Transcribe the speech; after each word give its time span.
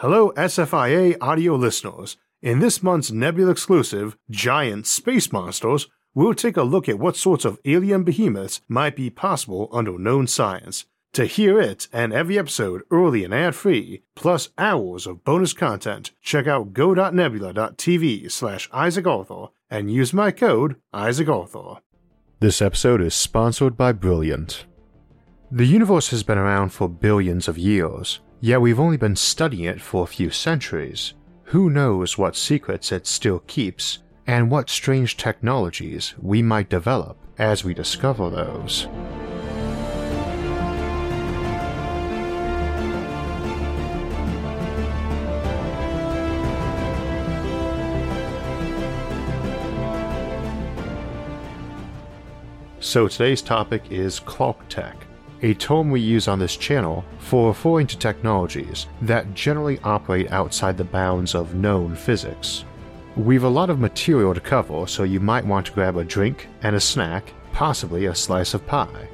Hello, 0.00 0.30
SFIA 0.36 1.16
audio 1.20 1.56
listeners. 1.56 2.16
In 2.40 2.60
this 2.60 2.84
month's 2.84 3.10
Nebula 3.10 3.50
exclusive, 3.50 4.16
Giant 4.30 4.86
Space 4.86 5.32
Monsters, 5.32 5.88
we'll 6.14 6.34
take 6.34 6.56
a 6.56 6.62
look 6.62 6.88
at 6.88 7.00
what 7.00 7.16
sorts 7.16 7.44
of 7.44 7.58
alien 7.64 8.04
behemoths 8.04 8.60
might 8.68 8.94
be 8.94 9.10
possible 9.10 9.68
under 9.72 9.98
known 9.98 10.28
science. 10.28 10.84
To 11.14 11.24
hear 11.24 11.60
it 11.60 11.88
and 11.92 12.12
every 12.12 12.38
episode 12.38 12.82
early 12.92 13.24
and 13.24 13.34
ad 13.34 13.56
free, 13.56 14.04
plus 14.14 14.50
hours 14.56 15.04
of 15.04 15.24
bonus 15.24 15.52
content, 15.52 16.12
check 16.22 16.46
out 16.46 16.72
go.nebula.tv 16.72 18.30
slash 18.30 18.70
Isaac 18.72 19.08
Arthur 19.08 19.46
and 19.68 19.90
use 19.90 20.12
my 20.12 20.30
code 20.30 20.76
Isaac 20.92 21.28
Arthur. 21.28 21.80
This 22.38 22.62
episode 22.62 23.00
is 23.00 23.14
sponsored 23.14 23.76
by 23.76 23.90
Brilliant. 23.90 24.64
The 25.50 25.66
universe 25.66 26.10
has 26.10 26.22
been 26.22 26.38
around 26.38 26.68
for 26.68 26.88
billions 26.88 27.48
of 27.48 27.58
years, 27.58 28.20
yet 28.40 28.60
we've 28.60 28.80
only 28.80 28.96
been 28.96 29.16
studying 29.16 29.64
it 29.64 29.80
for 29.80 30.04
a 30.04 30.06
few 30.06 30.30
centuries. 30.30 31.14
Who 31.44 31.70
knows 31.70 32.18
what 32.18 32.36
secrets 32.36 32.92
it 32.92 33.06
still 33.06 33.40
keeps, 33.40 33.98
and 34.26 34.50
what 34.50 34.68
strange 34.68 35.16
technologies 35.16 36.14
we 36.20 36.42
might 36.42 36.68
develop 36.68 37.16
as 37.38 37.64
we 37.64 37.72
discover 37.72 38.28
those. 38.28 38.86
So 52.80 53.06
today's 53.06 53.42
topic 53.42 53.82
is 53.90 54.18
Clarketech, 54.18 54.94
a 55.42 55.54
term 55.54 55.90
we 55.90 56.00
use 56.00 56.28
on 56.28 56.38
this 56.38 56.56
channel 56.56 57.04
for 57.18 57.48
referring 57.48 57.86
to 57.86 57.98
technologies 57.98 58.86
that 59.02 59.34
generally 59.34 59.78
operate 59.84 60.30
outside 60.32 60.76
the 60.76 60.84
bounds 60.84 61.34
of 61.34 61.54
known 61.54 61.94
physics. 61.94 62.64
We've 63.16 63.44
a 63.44 63.48
lot 63.48 63.70
of 63.70 63.80
material 63.80 64.34
to 64.34 64.40
cover, 64.40 64.86
so 64.86 65.02
you 65.02 65.20
might 65.20 65.44
want 65.44 65.66
to 65.66 65.72
grab 65.72 65.96
a 65.96 66.04
drink 66.04 66.48
and 66.62 66.76
a 66.76 66.80
snack, 66.80 67.32
possibly 67.52 68.06
a 68.06 68.14
slice 68.14 68.54
of 68.54 68.66
pie. 68.66 69.08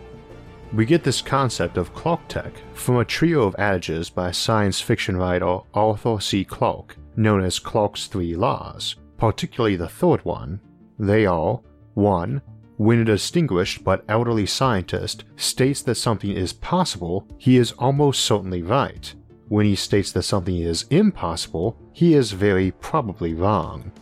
We 0.73 0.85
get 0.85 1.05
this 1.05 1.23
concept 1.23 1.77
of 1.77 1.95
Clarketech 1.95 2.53
from 2.75 2.97
a 2.97 3.05
trio 3.05 3.43
of 3.43 3.55
adages 3.59 4.11
by 4.11 4.33
science 4.33 4.81
fiction 4.81 5.17
writer 5.17 5.61
Arthur 5.73 6.21
C. 6.21 6.45
Clarke, 6.45 6.97
known 7.17 7.45
as 7.45 7.59
Clarke's 7.59 8.07
Three 8.09 8.35
Laws, 8.35 8.97
particularly 9.17 9.77
the 9.77 9.89
third 9.89 10.25
one. 10.25 10.61
They 10.99 11.27
are 11.27 11.61
1. 11.95 12.43
When 12.77 12.99
a 12.99 13.05
distinguished 13.05 13.85
but 13.85 14.05
elderly 14.09 14.47
scientist 14.47 15.25
states 15.37 15.81
that 15.83 15.95
something 15.95 16.33
is 16.33 16.53
possible, 16.53 17.27
he 17.39 17.57
is 17.57 17.73
almost 17.73 18.25
certainly 18.25 18.63
right. 18.63 19.15
When 19.49 19.65
he 19.65 19.77
states 19.77 20.11
that 20.13 20.25
something 20.25 20.57
is 20.57 20.87
impossible, 20.91 21.77
he 21.93 22.15
is 22.15 22.33
very 22.33 22.73
probably 22.73 23.33
wrong. 23.33 23.93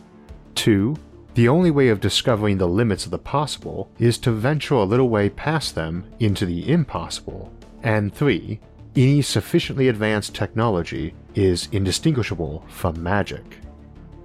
2. 0.55 0.95
The 1.35 1.47
only 1.47 1.69
way 1.69 1.89
of 1.89 1.99
discovering 1.99 2.57
the 2.57 2.67
limits 2.67 3.05
of 3.05 3.11
the 3.11 3.19
possible 3.19 3.91
is 3.99 4.17
to 4.19 4.31
venture 4.31 4.75
a 4.75 4.83
little 4.83 5.09
way 5.09 5.29
past 5.29 5.75
them 5.75 6.05
into 6.19 6.45
the 6.45 6.67
impossible. 6.71 7.51
And 7.83 8.13
3. 8.13 8.59
Any 8.95 9.21
sufficiently 9.21 9.87
advanced 9.87 10.33
technology 10.33 11.13
is 11.35 11.67
indistinguishable 11.71 12.63
from 12.69 13.01
magic. 13.01 13.59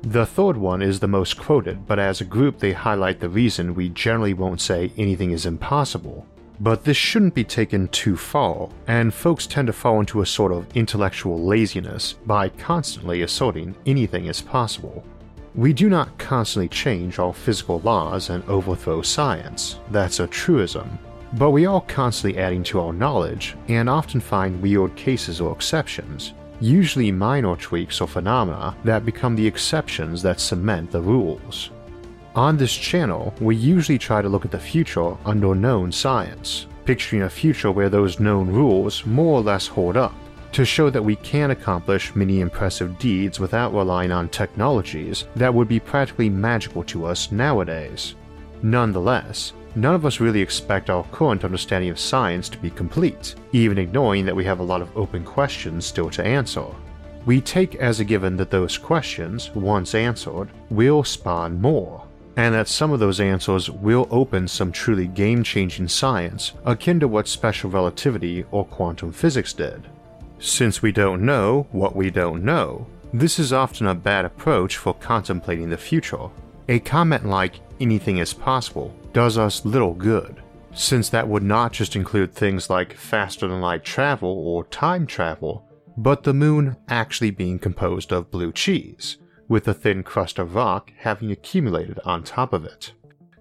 The 0.02 0.26
third 0.26 0.56
one 0.56 0.80
is 0.80 1.00
the 1.00 1.08
most 1.08 1.38
quoted, 1.38 1.86
but 1.86 1.98
as 1.98 2.20
a 2.20 2.24
group 2.24 2.58
they 2.58 2.72
highlight 2.72 3.18
the 3.18 3.28
reason 3.28 3.74
we 3.74 3.88
generally 3.88 4.32
won't 4.32 4.60
say 4.60 4.92
anything 4.96 5.32
is 5.32 5.44
impossible. 5.44 6.24
But 6.60 6.84
this 6.84 6.96
shouldn't 6.96 7.34
be 7.34 7.44
taken 7.44 7.88
too 7.88 8.16
far, 8.16 8.68
and 8.86 9.12
folks 9.12 9.46
tend 9.46 9.66
to 9.66 9.72
fall 9.72 10.00
into 10.00 10.22
a 10.22 10.26
sort 10.26 10.52
of 10.52 10.66
intellectual 10.76 11.42
laziness 11.42 12.14
by 12.26 12.48
constantly 12.48 13.22
asserting 13.22 13.74
anything 13.86 14.26
is 14.26 14.40
possible. 14.40 15.04
We 15.54 15.72
do 15.72 15.88
not 15.88 16.16
constantly 16.18 16.68
change 16.68 17.18
our 17.18 17.32
physical 17.32 17.80
laws 17.80 18.30
and 18.30 18.44
overthrow 18.48 19.02
science, 19.02 19.78
that's 19.90 20.20
a 20.20 20.26
truism, 20.28 20.98
but 21.34 21.50
we 21.50 21.66
are 21.66 21.80
constantly 21.82 22.40
adding 22.40 22.62
to 22.64 22.80
our 22.80 22.92
knowledge 22.92 23.56
and 23.68 23.88
often 23.88 24.20
find 24.20 24.62
weird 24.62 24.94
cases 24.96 25.40
or 25.40 25.52
exceptions, 25.52 26.34
usually 26.60 27.12
minor 27.12 27.56
tweaks 27.56 28.00
or 28.00 28.08
phenomena 28.08 28.76
that 28.84 29.06
become 29.06 29.36
the 29.36 29.46
exceptions 29.46 30.22
that 30.22 30.40
cement 30.40 30.90
the 30.90 31.00
rules. 31.00 31.70
On 32.34 32.56
this 32.56 32.74
channel, 32.74 33.34
we 33.40 33.56
usually 33.56 33.98
try 33.98 34.22
to 34.22 34.28
look 34.28 34.44
at 34.44 34.50
the 34.50 34.58
future 34.58 35.16
under 35.24 35.54
known 35.54 35.90
science, 35.90 36.66
picturing 36.84 37.22
a 37.22 37.30
future 37.30 37.72
where 37.72 37.88
those 37.88 38.20
known 38.20 38.48
rules 38.48 39.04
more 39.06 39.38
or 39.38 39.42
less 39.42 39.66
hold 39.66 39.96
up, 39.96 40.14
to 40.52 40.64
show 40.64 40.88
that 40.90 41.04
we 41.04 41.16
can 41.16 41.50
accomplish 41.50 42.14
many 42.14 42.40
impressive 42.40 42.98
deeds 42.98 43.38
without 43.38 43.74
relying 43.74 44.12
on 44.12 44.28
technologies 44.28 45.26
that 45.36 45.52
would 45.52 45.68
be 45.68 45.80
practically 45.80 46.28
magical 46.28 46.82
to 46.84 47.04
us 47.04 47.30
nowadays. 47.32 48.14
Nonetheless, 48.62 49.52
none 49.76 49.94
of 49.94 50.06
us 50.06 50.20
really 50.20 50.40
expect 50.40 50.90
our 50.90 51.04
current 51.04 51.44
understanding 51.44 51.90
of 51.90 51.98
science 51.98 52.48
to 52.48 52.58
be 52.58 52.70
complete, 52.70 53.34
even 53.52 53.78
ignoring 53.78 54.24
that 54.26 54.36
we 54.36 54.44
have 54.44 54.60
a 54.60 54.64
lot 54.64 54.82
of 54.82 54.96
open 54.96 55.24
questions 55.24 55.86
still 55.86 56.10
to 56.10 56.24
answer. 56.24 56.64
We 57.26 57.40
take 57.40 57.74
as 57.74 58.00
a 58.00 58.04
given 58.04 58.36
that 58.38 58.50
those 58.50 58.78
questions, 58.78 59.50
once 59.54 59.94
answered, 59.94 60.48
will 60.70 61.04
spawn 61.04 61.60
more, 61.60 62.06
and 62.36 62.54
that 62.54 62.68
some 62.68 62.92
of 62.92 63.00
those 63.00 63.20
answers 63.20 63.68
will 63.68 64.06
open 64.10 64.46
some 64.46 64.72
truly 64.72 65.08
game 65.08 65.42
changing 65.42 65.88
science 65.88 66.52
akin 66.64 67.00
to 67.00 67.08
what 67.08 67.28
special 67.28 67.68
relativity 67.68 68.44
or 68.50 68.64
quantum 68.64 69.12
physics 69.12 69.52
did. 69.52 69.88
Since 70.38 70.80
we 70.80 70.92
don't 70.92 71.22
know 71.22 71.66
what 71.72 71.96
we 71.96 72.10
don't 72.10 72.44
know, 72.44 72.86
this 73.12 73.38
is 73.38 73.52
often 73.52 73.88
a 73.88 73.94
bad 73.94 74.24
approach 74.24 74.76
for 74.76 74.94
contemplating 74.94 75.68
the 75.68 75.76
future. 75.76 76.28
A 76.68 76.78
comment 76.78 77.26
like, 77.26 77.60
anything 77.80 78.18
is 78.18 78.32
possible, 78.32 78.94
does 79.18 79.36
us 79.36 79.64
little 79.64 79.94
good, 79.94 80.40
since 80.72 81.08
that 81.08 81.26
would 81.26 81.42
not 81.42 81.72
just 81.72 81.96
include 81.96 82.32
things 82.32 82.70
like 82.70 82.96
faster 82.96 83.48
than 83.48 83.60
light 83.60 83.82
travel 83.82 84.30
or 84.30 84.64
time 84.66 85.08
travel, 85.08 85.68
but 85.96 86.22
the 86.22 86.32
moon 86.32 86.76
actually 86.88 87.32
being 87.32 87.58
composed 87.58 88.12
of 88.12 88.30
blue 88.30 88.52
cheese, 88.52 89.16
with 89.48 89.66
a 89.66 89.74
thin 89.74 90.04
crust 90.04 90.38
of 90.38 90.54
rock 90.54 90.92
having 90.98 91.32
accumulated 91.32 91.98
on 92.04 92.22
top 92.22 92.52
of 92.52 92.64
it. 92.64 92.92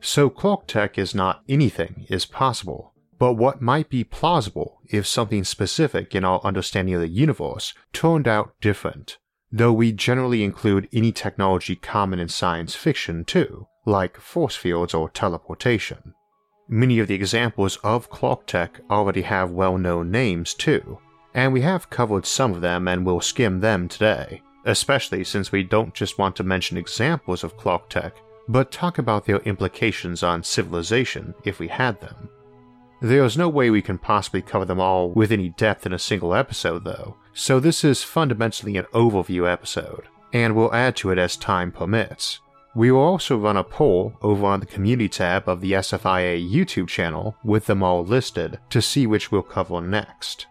So 0.02 0.32
Clarketech 0.32 0.98
is 0.98 1.14
not 1.14 1.44
anything 1.48 2.08
is 2.09 2.26
possible, 2.26 2.96
but 3.20 3.34
what 3.34 3.62
might 3.62 3.88
be 3.88 4.04
plausible 4.04 4.82
if 4.88 5.06
something 5.06 5.44
specific 5.44 6.16
in 6.16 6.26
our 6.26 6.42
understanding 6.44 6.96
of 6.96 7.02
the 7.02 7.08
universe 7.08 7.76
turned 7.94 8.28
out 8.28 8.56
different, 8.62 9.20
though 9.52 9.74
we 9.74 9.92
generally 9.92 10.44
include 10.44 10.90
any 10.92 11.12
technology 11.12 11.76
common 11.76 12.18
in 12.18 12.30
science 12.30 12.74
fiction 12.74 13.24
too, 13.24 13.68
like 13.88 14.18
force 14.18 14.56
fields 14.56 14.94
or 14.94 15.09
teleportation. 15.09 16.14
Many 16.68 17.00
of 17.00 17.08
the 17.08 17.16
examples 17.16 17.78
of 17.78 18.09
Clarketech 18.09 18.81
already 18.90 19.22
have 19.22 19.52
well 19.52 19.78
known 19.78 20.12
names 20.12 20.53
too, 20.53 21.00
and 21.34 21.53
we 21.53 21.62
have 21.62 21.90
covered 21.90 22.26
some 22.26 22.53
of 22.53 22.59
them 22.62 22.90
and 22.90 23.06
will 23.06 23.22
skim 23.22 23.62
them 23.62 23.88
today, 23.88 24.42
especially 24.66 25.24
since 25.24 25.53
we 25.53 25.64
don't 25.64 25.94
just 25.94 26.20
want 26.20 26.36
to 26.36 26.44
mention 26.44 26.78
examples 26.78 27.46
of 27.46 27.56
Clarketech, 27.56 28.12
but 28.50 28.72
talk 28.72 28.97
about 28.97 29.26
their 29.26 29.40
implications 29.40 30.22
on 30.22 30.44
civilization 30.44 31.34
if 31.46 31.58
we 31.58 31.70
had 31.70 32.02
them. 32.02 32.30
There's 33.02 33.38
no 33.38 33.47
way 33.47 33.70
we 33.70 33.81
can 33.81 33.97
possibly 33.97 34.42
cover 34.42 34.66
them 34.66 34.81
all 34.81 35.12
with 35.12 35.31
any 35.31 35.50
depth 35.50 35.86
in 35.86 35.94
a 35.94 36.00
single 36.00 36.34
episode, 36.34 36.84
though, 36.84 37.16
so 37.34 37.62
this 37.62 37.86
is 37.86 38.03
fundamentally 38.03 38.76
an 38.76 38.86
overview 38.94 39.50
episode, 39.50 40.03
and 40.34 40.56
we'll 40.56 40.74
add 40.74 40.97
to 40.97 41.12
it 41.12 41.18
as 41.18 41.38
time 41.38 41.72
permits. 41.72 42.42
We 42.78 42.92
will 42.92 43.02
also 43.02 43.40
run 43.40 43.58
a 43.58 43.64
poll 43.64 44.14
over 44.22 44.46
on 44.46 44.60
the 44.60 44.68
community 44.68 45.10
tab 45.10 45.50
of 45.50 45.62
the 45.62 45.72
SFIA 45.72 46.48
YouTube 46.48 46.88
channel 46.88 47.36
with 47.44 47.66
them 47.66 47.82
all 47.82 48.06
listed 48.06 48.60
to 48.70 48.84
see 48.84 49.08
which 49.08 49.32
we'll 49.32 49.42
cover 49.42 49.82
next. 49.82 50.46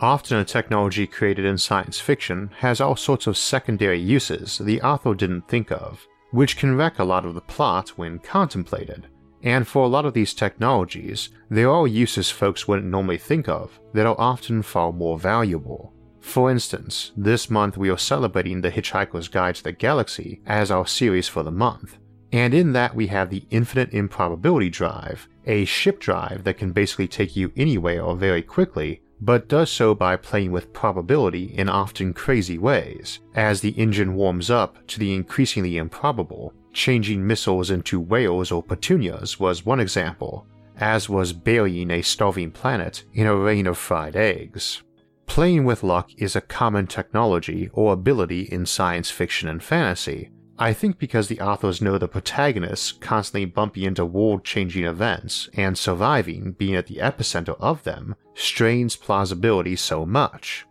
Often 0.00 0.38
a 0.38 0.44
technology 0.44 1.06
created 1.06 1.44
in 1.44 1.56
science 1.56 2.00
fiction 2.00 2.50
has 2.58 2.80
all 2.80 2.96
sorts 2.96 3.28
of 3.28 3.36
secondary 3.36 4.00
uses 4.00 4.58
the 4.58 4.82
author 4.82 5.14
didn't 5.14 5.46
think 5.46 5.70
of, 5.70 6.04
which 6.32 6.56
can 6.56 6.76
wreck 6.76 6.98
a 6.98 7.04
lot 7.04 7.24
of 7.24 7.34
the 7.34 7.40
plot 7.40 7.90
when 7.90 8.18
contemplated. 8.18 9.06
And 9.44 9.64
for 9.64 9.84
a 9.84 9.88
lot 9.88 10.04
of 10.04 10.14
these 10.14 10.34
technologies, 10.34 11.28
there 11.48 11.70
are 11.70 11.86
uses 11.86 12.28
folks 12.28 12.66
wouldn't 12.66 12.90
normally 12.90 13.18
think 13.18 13.48
of 13.48 13.78
that 13.92 14.06
are 14.06 14.18
often 14.18 14.62
far 14.62 14.92
more 14.92 15.16
valuable. 15.16 15.94
For 16.22 16.50
instance, 16.50 17.12
this 17.16 17.50
month 17.50 17.76
we 17.76 17.90
are 17.90 17.98
celebrating 17.98 18.60
The 18.60 18.70
Hitchhiker's 18.70 19.28
Guide 19.28 19.56
to 19.56 19.64
the 19.64 19.72
Galaxy 19.72 20.40
as 20.46 20.70
our 20.70 20.86
series 20.86 21.28
for 21.28 21.42
the 21.42 21.50
month, 21.50 21.98
and 22.32 22.54
in 22.54 22.72
that 22.72 22.94
we 22.94 23.08
have 23.08 23.28
the 23.28 23.44
Infinite 23.50 23.92
Improbability 23.92 24.70
Drive, 24.70 25.28
a 25.46 25.66
ship 25.66 26.00
drive 26.00 26.44
that 26.44 26.56
can 26.56 26.72
basically 26.72 27.08
take 27.08 27.36
you 27.36 27.52
anywhere 27.56 28.14
very 28.14 28.40
quickly, 28.40 29.02
but 29.20 29.48
does 29.48 29.70
so 29.70 29.94
by 29.94 30.16
playing 30.16 30.52
with 30.52 30.72
probability 30.72 31.46
in 31.56 31.68
often 31.68 32.14
crazy 32.14 32.56
ways, 32.56 33.18
as 33.34 33.60
the 33.60 33.70
engine 33.70 34.14
warms 34.14 34.48
up 34.48 34.86
to 34.86 34.98
the 34.98 35.12
increasingly 35.14 35.76
improbable. 35.76 36.54
Changing 36.72 37.26
missiles 37.26 37.70
into 37.70 38.00
whales 38.00 38.50
or 38.50 38.62
petunias 38.62 39.38
was 39.38 39.66
one 39.66 39.80
example, 39.80 40.46
as 40.78 41.08
was 41.08 41.34
burying 41.34 41.90
a 41.90 42.00
starving 42.00 42.50
planet 42.50 43.04
in 43.12 43.26
a 43.26 43.36
rain 43.36 43.66
of 43.66 43.76
fried 43.76 44.16
eggs. 44.16 44.82
Playing 45.26 45.64
with 45.64 45.82
luck 45.82 46.10
is 46.18 46.36
a 46.36 46.40
common 46.40 46.86
technology 46.86 47.70
or 47.72 47.92
ability 47.92 48.42
in 48.42 48.66
science 48.66 49.10
fiction 49.10 49.48
and 49.48 49.62
fantasy, 49.62 50.30
I 50.58 50.72
think 50.72 50.98
because 50.98 51.28
the 51.28 51.40
authors 51.40 51.80
know 51.80 51.98
the 51.98 52.06
protagonists 52.06 52.92
constantly 52.92 53.46
bumping 53.46 53.84
into 53.84 54.04
world 54.04 54.44
changing 54.44 54.84
events 54.84 55.48
and 55.54 55.76
surviving 55.76 56.52
being 56.52 56.74
at 56.74 56.86
the 56.86 56.98
epicenter 56.98 57.56
of 57.58 57.82
them 57.84 58.14
strains 58.34 58.94
plausibility 58.94 59.74
so 59.76 60.04
much. 60.04 60.66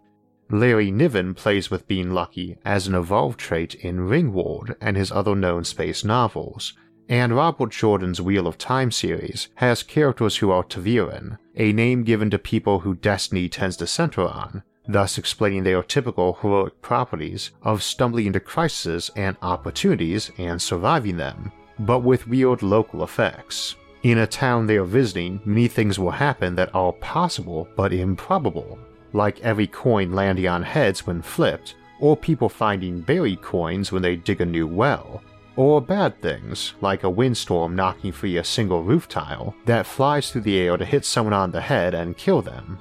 Larry 0.50 0.92
Niven 0.92 1.34
plays 1.34 1.72
with 1.72 1.88
being 1.88 2.12
lucky 2.12 2.58
as 2.64 2.88
an 2.88 2.94
evolved 2.94 3.40
trait 3.40 3.74
in 3.76 4.08
Ringworld 4.08 4.76
and 4.80 4.98
his 4.98 5.12
other 5.12 5.36
known 5.36 5.64
space 5.64 6.04
novels, 6.04 6.74
and 7.12 7.36
Robert 7.36 7.72
Jordan's 7.72 8.22
Wheel 8.22 8.48
of 8.48 8.58
Time 8.58 8.90
series 8.90 9.50
has 9.56 9.84
characters 9.84 10.38
who 10.38 10.50
are 10.50 10.64
ta'veren, 10.64 11.38
a 11.58 11.74
name 11.74 12.04
given 12.04 12.30
to 12.30 12.40
people 12.40 12.80
who 12.80 12.96
destiny 12.96 13.50
tends 13.50 13.76
to 13.76 13.86
center 13.86 14.22
on, 14.22 14.64
thus 14.88 15.18
explaining 15.18 15.64
their 15.64 15.84
typical 15.84 16.38
heroic 16.42 16.82
properties 16.82 17.52
of 17.64 17.84
stumbling 17.84 18.28
into 18.28 18.40
crises 18.40 19.12
and 19.18 19.36
opportunities 19.42 20.32
and 20.38 20.62
surviving 20.62 21.18
them, 21.18 21.52
but 21.80 22.00
with 22.00 22.30
weird 22.30 22.64
local 22.64 23.04
effects. 23.04 23.76
In 24.04 24.20
a 24.20 24.26
town 24.26 24.66
they 24.66 24.78
are 24.78 24.86
visiting, 24.86 25.42
many 25.44 25.68
things 25.68 26.00
will 26.00 26.12
happen 26.12 26.56
that 26.56 26.74
are 26.74 26.94
possible 26.94 27.68
but 27.76 27.92
improbable, 27.92 28.80
like 29.12 29.42
every 29.42 29.68
coin 29.68 30.14
landing 30.14 30.48
on 30.48 30.64
heads 30.64 31.06
when 31.06 31.22
flipped, 31.22 31.76
or 32.00 32.16
people 32.16 32.48
finding 32.48 33.02
buried 33.02 33.42
coins 33.42 33.92
when 33.92 34.02
they 34.02 34.16
dig 34.16 34.40
a 34.40 34.46
new 34.46 34.66
well, 34.66 35.22
or 35.56 35.82
bad 35.82 36.22
things, 36.22 36.74
like 36.82 37.04
a 37.04 37.10
windstorm 37.10 37.76
knocking 37.76 38.12
free 38.12 38.38
a 38.38 38.44
single 38.44 38.84
roof 38.84 39.08
tile 39.08 39.56
that 39.66 39.86
flies 39.86 40.32
through 40.32 40.42
the 40.42 40.58
air 40.58 40.78
to 40.78 40.86
hit 40.86 41.06
someone 41.06 41.34
on 41.34 41.52
the 41.52 41.62
head 41.62 41.94
and 41.94 42.18
kill 42.18 42.42
them. 42.42 42.80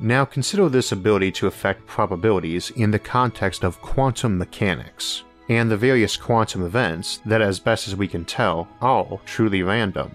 Now 0.00 0.24
consider 0.24 0.68
this 0.68 0.92
ability 0.92 1.32
to 1.32 1.46
affect 1.46 1.86
probabilities 1.86 2.70
in 2.70 2.90
the 2.90 2.98
context 2.98 3.64
of 3.64 3.80
quantum 3.80 4.38
mechanics, 4.38 5.24
and 5.48 5.70
the 5.70 5.76
various 5.76 6.16
quantum 6.16 6.64
events 6.64 7.20
that, 7.24 7.42
as 7.42 7.58
best 7.58 7.88
as 7.88 7.96
we 7.96 8.06
can 8.06 8.24
tell, 8.24 8.68
are 8.80 9.18
truly 9.24 9.62
random. 9.62 10.10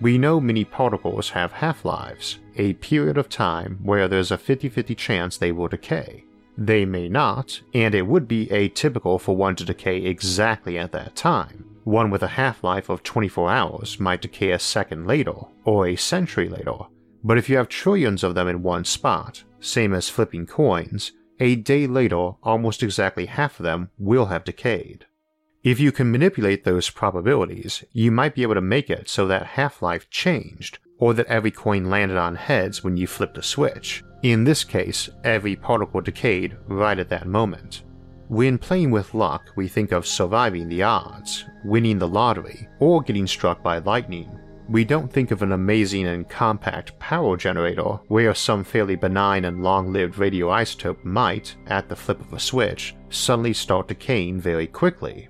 We 0.00 0.16
know 0.16 0.40
many 0.40 0.64
particles 0.64 1.28
have 1.30 1.52
half 1.52 1.84
lives, 1.84 2.38
a 2.56 2.72
period 2.74 3.18
of 3.18 3.28
time 3.28 3.78
where 3.82 4.08
there's 4.08 4.30
a 4.30 4.38
50 4.38 4.70
50 4.70 4.94
chance 4.94 5.36
they 5.36 5.52
will 5.52 5.68
decay. 5.68 6.24
They 6.60 6.84
may 6.84 7.08
not, 7.08 7.58
and 7.72 7.94
it 7.94 8.06
would 8.06 8.28
be 8.28 8.46
atypical 8.48 9.18
for 9.18 9.34
one 9.34 9.56
to 9.56 9.64
decay 9.64 10.04
exactly 10.04 10.76
at 10.76 10.92
that 10.92 11.16
time. 11.16 11.64
One 11.84 12.10
with 12.10 12.22
a 12.22 12.28
half 12.28 12.62
life 12.62 12.90
of 12.90 13.02
24 13.02 13.50
hours 13.50 13.98
might 13.98 14.20
decay 14.20 14.50
a 14.50 14.58
second 14.58 15.06
later, 15.06 15.32
or 15.64 15.88
a 15.88 15.96
century 15.96 16.50
later, 16.50 16.76
but 17.24 17.38
if 17.38 17.48
you 17.48 17.56
have 17.56 17.70
trillions 17.70 18.22
of 18.22 18.34
them 18.34 18.46
in 18.46 18.62
one 18.62 18.84
spot, 18.84 19.42
same 19.58 19.94
as 19.94 20.10
flipping 20.10 20.44
coins, 20.44 21.12
a 21.38 21.56
day 21.56 21.86
later 21.86 22.32
almost 22.42 22.82
exactly 22.82 23.24
half 23.24 23.58
of 23.58 23.64
them 23.64 23.88
will 23.98 24.26
have 24.26 24.44
decayed. 24.44 25.06
If 25.64 25.80
you 25.80 25.92
can 25.92 26.12
manipulate 26.12 26.64
those 26.64 26.90
probabilities, 26.90 27.84
you 27.92 28.10
might 28.10 28.34
be 28.34 28.42
able 28.42 28.56
to 28.56 28.60
make 28.60 28.90
it 28.90 29.08
so 29.08 29.26
that 29.28 29.46
half 29.46 29.80
life 29.80 30.10
changed, 30.10 30.78
or 30.98 31.14
that 31.14 31.26
every 31.26 31.50
coin 31.50 31.88
landed 31.88 32.18
on 32.18 32.34
heads 32.34 32.84
when 32.84 32.98
you 32.98 33.06
flipped 33.06 33.38
a 33.38 33.42
switch. 33.42 34.04
In 34.22 34.44
this 34.44 34.64
case, 34.64 35.08
every 35.24 35.56
particle 35.56 36.00
decayed 36.00 36.56
right 36.66 36.98
at 36.98 37.08
that 37.08 37.26
moment. 37.26 37.84
When 38.28 38.58
playing 38.58 38.90
with 38.90 39.14
luck, 39.14 39.50
we 39.56 39.66
think 39.66 39.92
of 39.92 40.06
surviving 40.06 40.68
the 40.68 40.82
odds, 40.82 41.46
winning 41.64 41.98
the 41.98 42.08
lottery, 42.08 42.68
or 42.78 43.02
getting 43.02 43.26
struck 43.26 43.62
by 43.62 43.78
lightning, 43.78 44.30
we 44.70 44.84
don't 44.84 45.12
think 45.12 45.32
of 45.32 45.42
an 45.42 45.50
amazing 45.50 46.06
and 46.06 46.28
compact 46.28 46.96
power 47.00 47.36
generator 47.36 47.98
where 48.06 48.32
some 48.36 48.62
fairly 48.62 48.94
benign 48.94 49.44
and 49.46 49.64
long 49.64 49.92
lived 49.92 50.14
radioisotope 50.14 51.02
might, 51.02 51.56
at 51.66 51.88
the 51.88 51.96
flip 51.96 52.20
of 52.20 52.32
a 52.32 52.38
switch, 52.38 52.94
suddenly 53.08 53.52
start 53.52 53.88
decaying 53.88 54.40
very 54.40 54.68
quickly. 54.68 55.28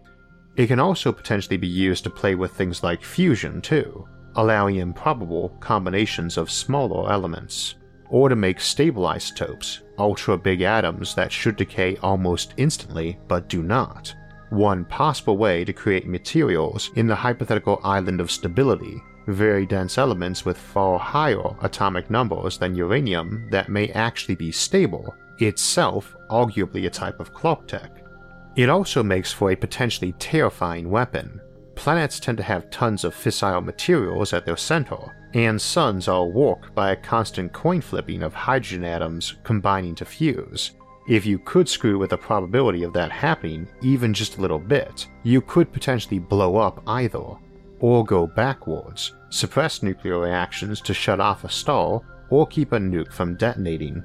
It 0.57 0.67
can 0.67 0.79
also 0.79 1.11
potentially 1.11 1.57
be 1.57 1.67
used 1.67 2.05
to 2.05 2.11
play 2.11 2.35
with 2.35 2.53
things 2.53 2.83
like 2.83 3.03
fusion, 3.03 3.63
too, 3.63 4.07
allowing 4.35 4.77
improbable 4.77 5.57
combinations 5.61 6.37
of 6.37 6.51
smaller 6.51 7.11
elements, 7.11 7.77
or 8.11 8.29
to 8.29 8.37
make 8.37 8.61
stable 8.61 9.07
isotopes, 9.07 9.81
ultra 9.99 10.37
big 10.37 10.61
atoms 10.61 11.15
that 11.15 11.33
should 11.33 11.57
decay 11.57 11.97
almost 11.99 12.55
instantly 12.57 13.19
but 13.29 13.49
do 13.49 13.63
not. 13.63 14.15
One 14.51 14.85
possible 14.85 15.37
way 15.37 15.65
to 15.65 15.73
create 15.73 16.07
materials 16.07 16.91
in 16.97 17.07
the 17.07 17.15
hypothetical 17.15 17.81
island 17.85 18.21
of 18.21 18.31
stability 18.31 19.01
very 19.27 19.67
dense 19.67 19.99
elements 19.99 20.45
with 20.45 20.59
far 20.59 20.99
higher 20.99 21.57
atomic 21.63 22.11
numbers 22.11 22.59
than 22.59 22.75
uranium 22.75 23.49
that 23.51 23.69
may 23.69 23.89
actually 23.91 24.35
be 24.35 24.53
stable, 24.53 25.15
itself 25.39 26.17
arguably 26.31 26.87
a 26.87 26.91
type 26.91 27.21
of 27.21 27.33
Clarke-Tech. 27.33 28.05
It 28.57 28.69
also 28.69 29.03
makes 29.03 29.33
for 29.33 29.51
a 29.51 29.57
potentially 29.57 30.13
terrifying 30.19 30.91
weapon. 30.91 31.41
Planets 31.77 32.21
tend 32.21 32.39
to 32.39 32.45
have 32.45 32.71
tons 32.71 33.05
of 33.05 33.15
fissile 33.15 33.65
materials 33.65 34.33
at 34.33 34.45
their 34.45 34.57
center, 34.57 35.17
and 35.35 35.61
suns 35.61 36.09
are 36.09 36.25
warped 36.25 36.75
by 36.75 36.91
a 36.91 36.97
constant 36.97 37.53
coin 37.53 37.81
flipping 37.81 38.23
of 38.23 38.35
hydrogen 38.35 38.85
atoms 38.85 39.37
combining 39.45 39.95
to 39.97 40.05
fuse. 40.05 40.73
If 41.09 41.27
you 41.27 41.39
could 41.39 41.69
screw 41.69 41.99
with 41.99 42.11
the 42.11 42.19
probability 42.19 42.83
of 42.83 42.93
that 42.93 43.11
happening 43.11 43.69
even 43.83 44.13
just 44.15 44.39
a 44.39 44.41
little 44.41 44.59
bit, 44.59 45.07
you 45.23 45.41
could 45.41 45.73
potentially 45.73 46.19
blow 46.19 46.57
up 46.57 46.83
either 46.87 47.37
or 47.81 48.05
go 48.05 48.27
backwards, 48.27 49.15
suppress 49.31 49.83
nuclear 49.83 50.19
reactions 50.19 50.81
to 50.83 50.95
shut 50.95 51.19
off 51.19 51.45
a 51.45 51.49
stall, 51.49 52.05
or 52.29 52.47
keep 52.47 52.73
a 52.73 52.79
nuke 52.79 53.13
from 53.13 53.35
detonating. 53.37 54.05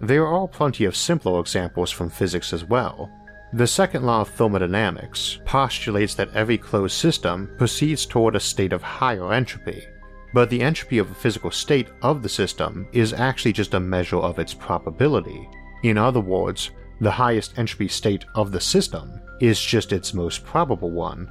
There 0.00 0.26
are 0.26 0.48
plenty 0.48 0.84
of 0.84 0.96
simpler 0.96 1.38
examples 1.40 1.90
from 1.90 2.10
physics 2.10 2.52
as 2.52 2.64
well. 2.64 3.10
The 3.52 3.66
second 3.66 4.06
law 4.06 4.22
of 4.22 4.30
thermodynamics 4.30 5.38
postulates 5.44 6.14
that 6.14 6.34
every 6.34 6.56
closed 6.56 6.96
system 6.96 7.50
proceeds 7.58 8.06
toward 8.06 8.34
a 8.34 8.40
state 8.40 8.72
of 8.72 8.82
higher 8.82 9.32
entropy, 9.32 9.86
but 10.32 10.50
the 10.50 10.62
entropy 10.62 10.98
of 10.98 11.08
the 11.08 11.14
physical 11.14 11.50
state 11.50 11.88
of 12.02 12.22
the 12.22 12.28
system 12.28 12.86
is 12.92 13.12
actually 13.12 13.52
just 13.52 13.74
a 13.74 13.80
measure 13.80 14.18
of 14.18 14.38
its 14.38 14.54
probability. 14.54 15.48
In 15.82 15.98
other 15.98 16.20
words, 16.20 16.70
the 17.00 17.10
highest 17.10 17.58
entropy 17.58 17.88
state 17.88 18.24
of 18.34 18.52
the 18.52 18.60
system 18.60 19.20
is 19.40 19.60
just 19.60 19.92
its 19.92 20.14
most 20.14 20.44
probable 20.44 20.90
one, 20.90 21.28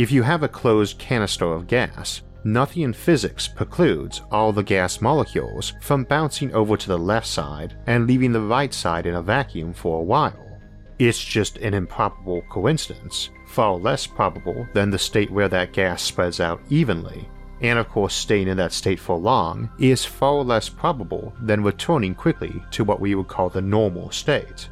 if 0.00 0.10
you 0.10 0.22
have 0.22 0.42
a 0.42 0.48
closed 0.48 0.98
canister 0.98 1.52
of 1.52 1.66
gas, 1.66 2.22
nothing 2.44 2.84
in 2.84 2.92
physics 2.94 3.46
precludes 3.46 4.22
all 4.30 4.50
the 4.50 4.62
gas 4.62 5.02
molecules 5.02 5.74
from 5.82 6.04
bouncing 6.04 6.54
over 6.54 6.74
to 6.74 6.88
the 6.88 6.98
left 6.98 7.26
side 7.26 7.76
and 7.86 8.06
leaving 8.06 8.32
the 8.32 8.40
right 8.40 8.72
side 8.72 9.04
in 9.04 9.16
a 9.16 9.22
vacuum 9.22 9.74
for 9.74 10.00
a 10.00 10.02
while. 10.02 10.58
It's 10.98 11.22
just 11.22 11.58
an 11.58 11.74
improbable 11.74 12.40
coincidence, 12.48 13.28
far 13.48 13.74
less 13.74 14.06
probable 14.06 14.66
than 14.72 14.90
the 14.90 14.98
state 14.98 15.30
where 15.30 15.50
that 15.50 15.74
gas 15.74 16.02
spreads 16.02 16.40
out 16.40 16.62
evenly, 16.70 17.28
and 17.60 17.78
of 17.78 17.88
course 17.88 18.14
staying 18.14 18.48
in 18.48 18.56
that 18.56 18.72
state 18.72 18.98
for 18.98 19.16
long 19.18 19.70
is 19.78 20.04
far 20.04 20.42
less 20.42 20.68
probable 20.68 21.32
than 21.40 21.62
returning 21.62 22.14
quickly 22.14 22.62
to 22.70 22.84
what 22.84 23.00
we 23.00 23.14
would 23.14 23.28
call 23.28 23.48
the 23.48 23.60
normal 23.60 24.10
state. 24.10 24.68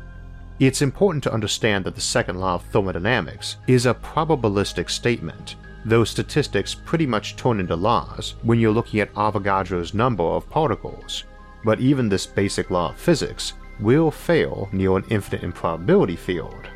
It's 0.58 0.82
important 0.82 1.22
to 1.24 1.32
understand 1.32 1.84
that 1.84 1.94
the 1.94 2.00
second 2.00 2.40
law 2.40 2.54
of 2.54 2.64
thermodynamics 2.64 3.56
is 3.68 3.86
a 3.86 3.94
probabilistic 3.94 4.90
statement, 4.90 5.54
though 5.84 6.04
statistics 6.04 6.74
pretty 6.74 7.06
much 7.06 7.36
turn 7.36 7.60
into 7.60 7.76
laws 7.76 8.34
when 8.42 8.58
you're 8.58 8.72
looking 8.72 9.00
at 9.00 9.14
Avogadro's 9.14 9.94
number 9.94 10.24
of 10.24 10.50
particles. 10.50 11.24
But 11.64 11.80
even 11.80 12.08
this 12.08 12.26
basic 12.26 12.70
law 12.70 12.90
of 12.90 12.98
physics 12.98 13.52
will 13.78 14.10
fail 14.10 14.68
near 14.72 14.96
an 14.96 15.04
infinite 15.10 15.44
improbability 15.44 16.16
field. 16.16 16.68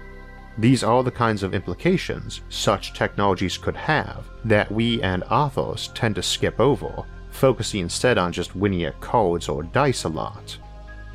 These 0.59 0.85
are 0.85 1.03
the 1.03 1.11
kinds 1.11 1.43
of 1.43 1.55
implications 1.55 2.43
such 2.51 2.93
technologies 2.93 3.57
could 3.57 3.77
have 3.77 4.27
that 4.45 4.71
we 4.71 5.01
and 5.03 5.23
authors 5.25 5.89
tend 5.95 6.17
to 6.17 6.23
skip 6.23 6.61
over, 6.61 7.05
focusing 7.31 7.81
instead 7.81 8.19
on 8.19 8.33
just 8.33 8.55
winning 8.55 8.85
at 8.85 9.01
cards 9.01 9.49
or 9.49 9.63
dice 9.63 10.05
a 10.05 10.09
lot. 10.09 10.59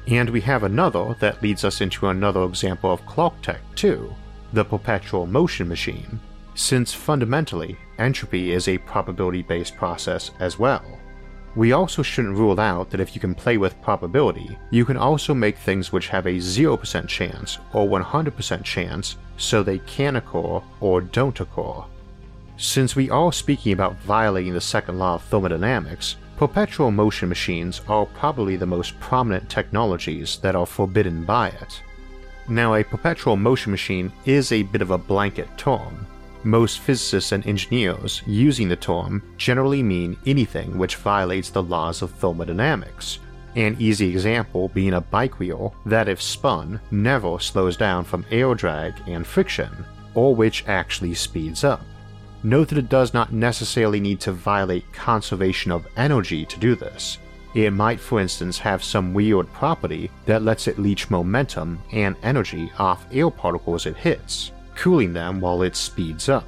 And 0.08 0.30
we 0.30 0.42
have 0.42 0.64
another 0.64 1.16
that 1.20 1.44
leads 1.44 1.64
us 1.64 1.82
into 1.82 2.08
another 2.08 2.44
example 2.46 2.92
of 2.92 3.06
Clarketech 3.06 3.60
too, 3.76 4.14
the 4.54 4.64
perpetual 4.64 5.28
motion 5.28 5.68
machine, 5.68 6.20
since 6.56 6.94
fundamentally 6.94 7.78
entropy 8.00 8.54
is 8.54 8.68
a 8.68 8.78
probability 8.80 9.44
based 9.44 9.76
process 9.76 10.32
as 10.40 10.58
well. 10.58 10.84
We 11.56 11.72
also 11.72 12.02
shouldn't 12.04 12.38
rule 12.38 12.60
out 12.60 12.90
that 12.92 13.00
if 13.00 13.16
you 13.16 13.22
can 13.22 13.34
play 13.36 13.58
with 13.58 13.82
probability, 13.82 14.58
you 14.72 14.86
can 14.86 14.98
also 14.98 15.34
make 15.34 15.58
things 15.58 15.92
which 15.92 16.08
have 16.10 16.26
a 16.28 16.38
0% 16.38 17.08
chance 17.08 17.58
or 17.74 17.88
100% 17.88 18.64
chance 18.64 19.18
so 19.38 19.64
they 19.64 19.80
can 19.80 20.16
occur 20.16 20.62
or 20.82 21.02
don't 21.02 21.40
occur. 21.40 21.84
Since 22.58 22.96
we 22.96 23.10
are 23.10 23.32
speaking 23.32 23.72
about 23.72 23.98
violating 24.00 24.54
the 24.54 24.62
second 24.62 25.00
law 25.00 25.16
of 25.16 25.24
thermodynamics, 25.24 26.16
Perpetual 26.38 26.92
motion 26.92 27.28
machines 27.30 27.82
are 27.88 28.06
probably 28.06 28.58
the 28.58 28.66
most 28.68 29.00
prominent 29.00 29.50
technologies 29.50 30.38
that 30.44 30.56
are 30.56 30.68
forbidden 30.68 31.26
by 31.26 31.48
it. 31.48 31.82
Now, 32.48 32.76
a 32.76 32.84
perpetual 32.84 33.36
motion 33.36 33.72
machine 33.72 34.12
is 34.26 34.52
a 34.52 34.62
bit 34.62 34.84
of 34.84 34.92
a 34.92 35.00
blanket 35.00 35.50
term. 35.58 36.06
Most 36.44 36.78
physicists 36.78 37.32
and 37.32 37.46
engineers 37.48 38.22
using 38.28 38.70
the 38.70 38.76
term 38.76 39.24
generally 39.38 39.82
mean 39.82 40.16
anything 40.28 40.78
which 40.78 40.98
violates 40.98 41.50
the 41.50 41.64
laws 41.64 42.04
of 42.04 42.12
thermodynamics, 42.12 43.18
an 43.58 43.76
easy 43.80 44.08
example 44.10 44.70
being 44.70 44.94
a 44.94 45.02
bike 45.02 45.40
wheel 45.40 45.74
that, 45.86 46.08
if 46.08 46.22
spun, 46.22 46.80
never 46.92 47.40
slows 47.40 47.76
down 47.76 48.04
from 48.04 48.26
air 48.30 48.54
drag 48.54 48.94
and 49.08 49.26
friction, 49.26 49.70
or 50.14 50.36
which 50.36 50.64
actually 50.68 51.16
speeds 51.16 51.64
up. 51.64 51.82
Note 52.44 52.70
that 52.70 52.78
it 52.78 52.88
does 52.88 53.16
not 53.16 53.34
necessarily 53.34 54.00
need 54.00 54.20
to 54.20 54.32
violate 54.32 54.94
conservation 54.94 55.72
of 55.72 55.88
energy 55.98 56.46
to 56.46 56.60
do 56.60 56.76
this. 56.76 57.18
It 57.56 57.74
might, 57.74 58.00
for 58.00 58.20
instance, 58.20 58.60
have 58.60 58.84
some 58.84 59.14
weird 59.14 59.52
property 59.52 60.12
that 60.26 60.44
lets 60.44 60.68
it 60.68 60.78
leech 60.78 61.10
momentum 61.10 61.82
and 61.92 62.16
energy 62.22 62.72
off 62.78 63.08
air 63.12 63.32
particles 63.32 63.88
it 63.88 63.98
hits, 63.98 64.52
cooling 64.76 65.14
them 65.14 65.42
while 65.42 65.64
it 65.64 65.76
speeds 65.76 66.30
up. 66.30 66.48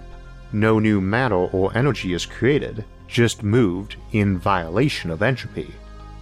No 0.51 0.78
new 0.78 1.01
matter 1.01 1.36
or 1.36 1.75
energy 1.75 2.13
is 2.13 2.25
created, 2.25 2.86
just 3.08 3.42
moved 3.42 3.96
in 4.12 4.38
violation 4.38 5.10
of 5.10 5.24
entropy. 5.24 5.74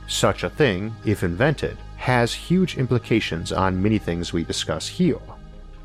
Such 0.08 0.44
a 0.44 0.50
thing, 0.50 0.96
if 1.06 1.24
invented, 1.24 1.78
has 1.98 2.34
huge 2.34 2.78
implications 2.78 3.52
on 3.52 3.82
many 3.82 3.98
things 3.98 4.32
we 4.32 4.44
discuss 4.44 4.88
here. 4.88 5.20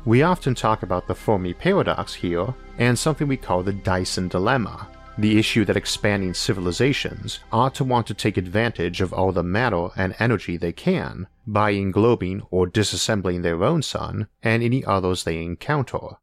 We 0.05 0.23
often 0.23 0.55
talk 0.55 0.83
about 0.83 1.07
the 1.07 1.15
Fermi 1.15 1.53
paradox 1.53 2.13
here 2.13 2.53
and 2.77 2.97
something 2.97 3.27
we 3.27 3.37
call 3.37 3.63
the 3.63 3.73
Dyson 3.73 4.29
dilemma, 4.29 4.87
the 5.17 5.37
issue 5.37 5.65
that 5.65 5.77
expanding 5.77 6.33
civilizations 6.33 7.39
ought 7.51 7.75
to 7.75 7.83
want 7.83 8.07
to 8.07 8.13
take 8.13 8.37
advantage 8.37 9.01
of 9.01 9.13
all 9.13 9.31
the 9.31 9.43
matter 9.43 9.89
and 9.95 10.15
energy 10.19 10.57
they 10.57 10.71
can 10.71 11.27
by 11.45 11.71
englobing 11.71 12.41
or 12.49 12.67
disassembling 12.67 13.43
their 13.43 13.63
own 13.63 13.81
sun 13.81 14.27
and 14.41 14.63
any 14.63 14.83
others 14.85 15.23
they 15.23 15.43
encounter. 15.43 16.17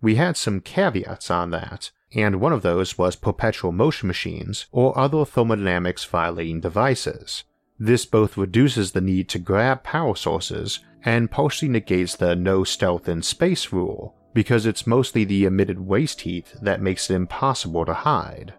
We 0.00 0.14
had 0.14 0.36
some 0.36 0.60
caveats 0.60 1.30
on 1.30 1.50
that, 1.50 1.90
and 2.12 2.40
one 2.40 2.52
of 2.52 2.62
those 2.62 2.98
was 2.98 3.16
perpetual 3.16 3.72
motion 3.72 4.06
machines 4.06 4.66
or 4.72 4.98
other 4.98 5.24
thermodynamics 5.24 6.04
violating 6.04 6.60
devices. 6.60 7.44
This 7.78 8.04
both 8.04 8.36
reduces 8.36 8.92
the 8.92 9.00
need 9.00 9.28
to 9.30 9.38
grab 9.38 9.82
power 9.82 10.14
sources 10.14 10.80
and 11.04 11.30
partially 11.30 11.68
negates 11.68 12.16
the 12.16 12.36
no 12.36 12.62
stealth 12.64 13.08
in 13.08 13.22
space 13.22 13.72
rule, 13.72 14.14
because 14.34 14.66
it's 14.66 14.86
mostly 14.86 15.24
the 15.24 15.44
emitted 15.44 15.80
waste 15.80 16.20
heat 16.22 16.52
that 16.60 16.82
makes 16.82 17.10
it 17.10 17.14
impossible 17.14 17.86
to 17.86 17.94
hide. 17.94 18.52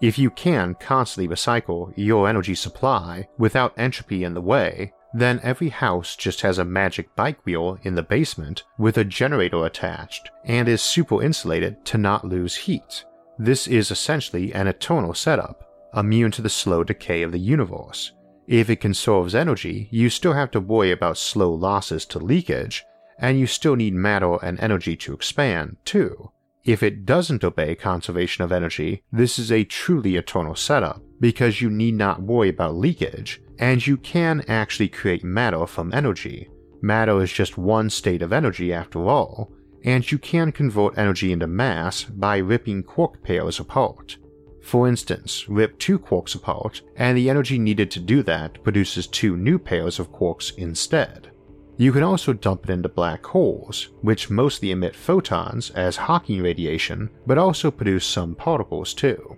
If 0.00 0.18
you 0.18 0.30
can 0.30 0.74
constantly 0.74 1.34
recycle 1.34 1.92
your 1.96 2.28
energy 2.28 2.54
supply 2.54 3.28
without 3.38 3.78
entropy 3.78 4.22
in 4.24 4.34
the 4.34 4.40
way, 4.40 4.92
then 5.14 5.40
every 5.44 5.68
house 5.68 6.16
just 6.16 6.40
has 6.40 6.58
a 6.58 6.64
magic 6.64 7.14
bike 7.14 7.38
wheel 7.46 7.78
in 7.84 7.94
the 7.94 8.02
basement 8.02 8.64
with 8.76 8.98
a 8.98 9.04
generator 9.04 9.64
attached 9.64 10.28
and 10.44 10.68
is 10.68 10.82
super 10.82 11.22
insulated 11.22 11.84
to 11.84 11.96
not 11.96 12.24
lose 12.24 12.56
heat. 12.56 13.04
This 13.38 13.68
is 13.68 13.90
essentially 13.90 14.52
an 14.52 14.66
eternal 14.66 15.14
setup, 15.14 15.70
immune 15.96 16.32
to 16.32 16.42
the 16.42 16.50
slow 16.50 16.82
decay 16.82 17.22
of 17.22 17.30
the 17.30 17.38
universe. 17.38 18.12
If 18.48 18.68
it 18.68 18.80
conserves 18.80 19.34
energy, 19.34 19.88
you 19.90 20.10
still 20.10 20.32
have 20.32 20.50
to 20.50 20.60
worry 20.60 20.90
about 20.90 21.16
slow 21.16 21.52
losses 21.54 22.04
to 22.06 22.18
leakage, 22.18 22.84
and 23.18 23.38
you 23.38 23.46
still 23.46 23.76
need 23.76 23.94
matter 23.94 24.36
and 24.42 24.58
energy 24.60 24.96
to 24.96 25.14
expand, 25.14 25.76
too. 25.84 26.32
If 26.64 26.82
it 26.82 27.04
doesn't 27.04 27.44
obey 27.44 27.74
conservation 27.74 28.42
of 28.42 28.50
energy, 28.50 29.02
this 29.12 29.38
is 29.38 29.52
a 29.52 29.64
truly 29.64 30.16
eternal 30.16 30.54
setup, 30.54 31.02
because 31.20 31.60
you 31.60 31.68
need 31.68 31.94
not 31.94 32.22
worry 32.22 32.48
about 32.48 32.76
leakage, 32.76 33.42
and 33.58 33.86
you 33.86 33.98
can 33.98 34.42
actually 34.48 34.88
create 34.88 35.22
matter 35.22 35.66
from 35.66 35.92
energy. 35.92 36.48
Matter 36.80 37.22
is 37.22 37.32
just 37.32 37.58
one 37.58 37.90
state 37.90 38.22
of 38.22 38.32
energy 38.32 38.72
after 38.72 39.06
all, 39.06 39.52
and 39.84 40.10
you 40.10 40.16
can 40.16 40.52
convert 40.52 40.96
energy 40.96 41.32
into 41.32 41.46
mass 41.46 42.04
by 42.04 42.38
ripping 42.38 42.82
quark 42.82 43.22
pairs 43.22 43.60
apart. 43.60 44.16
For 44.62 44.88
instance, 44.88 45.46
rip 45.46 45.78
two 45.78 45.98
quarks 45.98 46.34
apart, 46.34 46.80
and 46.96 47.18
the 47.18 47.28
energy 47.28 47.58
needed 47.58 47.90
to 47.90 48.00
do 48.00 48.22
that 48.22 48.62
produces 48.64 49.06
two 49.06 49.36
new 49.36 49.58
pairs 49.58 49.98
of 49.98 50.10
quarks 50.10 50.56
instead. 50.56 51.30
You 51.76 51.90
can 51.90 52.04
also 52.04 52.32
dump 52.32 52.64
it 52.64 52.72
into 52.72 52.88
black 52.88 53.26
holes, 53.26 53.88
which 54.00 54.30
mostly 54.30 54.70
emit 54.70 54.94
photons 54.94 55.70
as 55.70 55.96
Hawking 55.96 56.40
radiation, 56.40 57.10
but 57.26 57.38
also 57.38 57.70
produce 57.70 58.06
some 58.06 58.36
particles 58.36 58.94
too. 58.94 59.36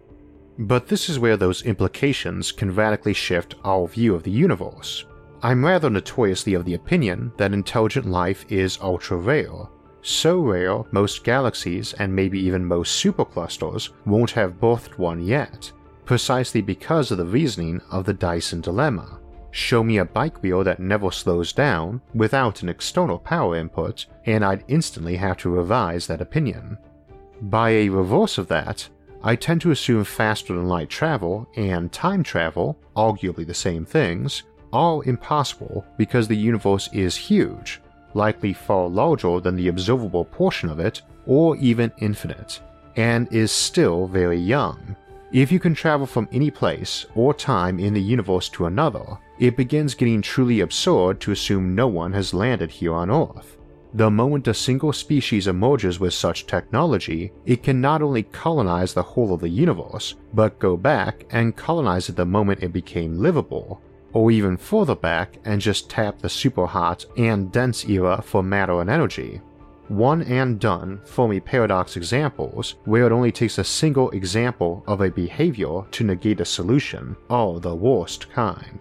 But 0.58 0.88
this 0.88 1.08
is 1.08 1.18
where 1.18 1.36
those 1.36 1.62
implications 1.62 2.52
can 2.52 2.74
radically 2.74 3.14
shift 3.14 3.54
our 3.64 3.86
view 3.86 4.14
of 4.14 4.22
the 4.22 4.30
universe. 4.30 5.04
I'm 5.42 5.64
rather 5.64 5.88
notoriously 5.88 6.54
of 6.54 6.64
the 6.64 6.74
opinion 6.74 7.32
that 7.36 7.52
intelligent 7.52 8.06
life 8.06 8.44
is 8.50 8.78
ultra 8.80 9.16
rare. 9.16 9.68
So 10.02 10.40
rare, 10.40 10.82
most 10.92 11.24
galaxies 11.24 11.94
and 11.94 12.14
maybe 12.14 12.38
even 12.40 12.64
most 12.64 13.02
superclusters 13.02 13.90
won't 14.04 14.30
have 14.30 14.60
birthed 14.60 14.98
one 14.98 15.22
yet, 15.22 15.72
precisely 16.04 16.60
because 16.60 17.10
of 17.10 17.18
the 17.18 17.26
reasoning 17.26 17.80
of 17.90 18.04
the 18.04 18.14
Dyson 18.14 18.60
dilemma. 18.60 19.20
Show 19.56 19.82
me 19.82 19.96
a 19.96 20.04
bike 20.04 20.42
wheel 20.42 20.62
that 20.64 20.80
never 20.80 21.10
slows 21.10 21.50
down 21.50 22.02
without 22.12 22.62
an 22.62 22.68
external 22.68 23.18
power 23.18 23.56
input, 23.56 24.04
and 24.26 24.44
I'd 24.44 24.64
instantly 24.68 25.16
have 25.16 25.38
to 25.38 25.48
revise 25.48 26.06
that 26.06 26.20
opinion. 26.20 26.76
By 27.40 27.70
a 27.70 27.88
reverse 27.88 28.36
of 28.36 28.48
that, 28.48 28.86
I 29.22 29.34
tend 29.34 29.62
to 29.62 29.70
assume 29.70 30.04
faster 30.04 30.52
than 30.52 30.68
light 30.68 30.90
travel 30.90 31.48
and 31.56 31.90
time 31.90 32.22
travel, 32.22 32.76
arguably 32.94 33.46
the 33.46 33.54
same 33.54 33.86
things, 33.86 34.42
are 34.74 35.02
impossible 35.04 35.86
because 35.96 36.28
the 36.28 36.36
universe 36.36 36.90
is 36.92 37.16
huge, 37.16 37.80
likely 38.12 38.52
far 38.52 38.90
larger 38.90 39.40
than 39.40 39.56
the 39.56 39.68
observable 39.68 40.26
portion 40.26 40.68
of 40.68 40.80
it, 40.80 41.00
or 41.24 41.56
even 41.56 41.90
infinite, 41.96 42.60
and 42.96 43.26
is 43.32 43.52
still 43.52 44.06
very 44.06 44.38
young. 44.38 44.94
If 45.36 45.52
you 45.52 45.60
can 45.60 45.74
travel 45.74 46.06
from 46.06 46.30
any 46.32 46.50
place 46.50 47.04
or 47.14 47.34
time 47.34 47.78
in 47.78 47.92
the 47.92 48.00
universe 48.00 48.48
to 48.48 48.64
another, 48.64 49.18
it 49.38 49.54
begins 49.54 49.94
getting 49.94 50.22
truly 50.22 50.60
absurd 50.60 51.20
to 51.20 51.32
assume 51.32 51.74
no 51.74 51.88
one 51.88 52.14
has 52.14 52.32
landed 52.32 52.70
here 52.70 52.94
on 52.94 53.10
Earth. 53.10 53.58
The 53.92 54.10
moment 54.10 54.48
a 54.48 54.54
single 54.54 54.94
species 54.94 55.46
emerges 55.46 56.00
with 56.00 56.14
such 56.14 56.46
technology, 56.46 57.32
it 57.44 57.62
can 57.62 57.82
not 57.82 58.00
only 58.00 58.22
colonize 58.22 58.94
the 58.94 59.02
whole 59.02 59.34
of 59.34 59.42
the 59.42 59.48
universe, 59.50 60.14
but 60.32 60.58
go 60.58 60.74
back 60.74 61.26
and 61.28 61.54
colonize 61.54 62.08
it 62.08 62.16
the 62.16 62.24
moment 62.24 62.62
it 62.62 62.72
became 62.72 63.18
livable, 63.18 63.82
or 64.14 64.30
even 64.30 64.56
further 64.56 64.96
back 64.96 65.36
and 65.44 65.60
just 65.60 65.90
tap 65.90 66.18
the 66.18 66.30
super 66.30 66.64
hot 66.64 67.04
and 67.18 67.52
dense 67.52 67.84
era 67.84 68.22
for 68.22 68.42
matter 68.42 68.80
and 68.80 68.88
energy. 68.88 69.42
One 69.88 70.22
and 70.22 70.58
done 70.58 71.00
Fermi 71.04 71.38
paradox 71.38 71.96
examples 71.96 72.74
where 72.86 73.06
it 73.06 73.12
only 73.12 73.30
takes 73.30 73.58
a 73.58 73.64
single 73.64 74.10
example 74.10 74.82
of 74.88 75.00
a 75.00 75.10
behavior 75.10 75.82
to 75.92 76.04
negate 76.04 76.40
a 76.40 76.44
solution 76.44 77.16
are 77.30 77.60
the 77.60 77.74
worst 77.74 78.28
kind. 78.30 78.80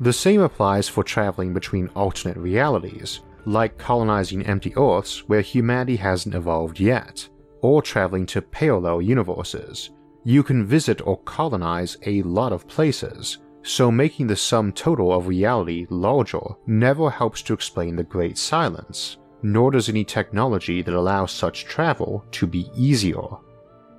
The 0.00 0.14
same 0.14 0.40
applies 0.40 0.88
for 0.88 1.04
traveling 1.04 1.52
between 1.52 1.88
alternate 1.88 2.38
realities, 2.38 3.20
like 3.44 3.76
colonizing 3.76 4.46
empty 4.46 4.74
Earths 4.76 5.28
where 5.28 5.42
humanity 5.42 5.96
hasn't 5.96 6.34
evolved 6.34 6.80
yet, 6.80 7.28
or 7.60 7.82
traveling 7.82 8.24
to 8.26 8.40
parallel 8.40 9.02
universes. 9.02 9.90
You 10.24 10.42
can 10.42 10.64
visit 10.64 11.06
or 11.06 11.18
colonize 11.18 11.98
a 12.06 12.22
lot 12.22 12.54
of 12.54 12.66
places, 12.66 13.38
so 13.62 13.90
making 13.90 14.26
the 14.26 14.36
sum 14.36 14.72
total 14.72 15.12
of 15.12 15.26
reality 15.26 15.86
larger 15.90 16.40
never 16.66 17.10
helps 17.10 17.42
to 17.42 17.52
explain 17.52 17.96
the 17.96 18.02
Great 18.02 18.38
Silence, 18.38 19.18
nor 19.42 19.70
does 19.70 19.88
any 19.88 20.04
technology 20.04 20.82
that 20.82 20.94
allows 20.94 21.32
such 21.32 21.64
travel 21.64 22.24
to 22.32 22.46
be 22.46 22.70
easier. 22.74 23.20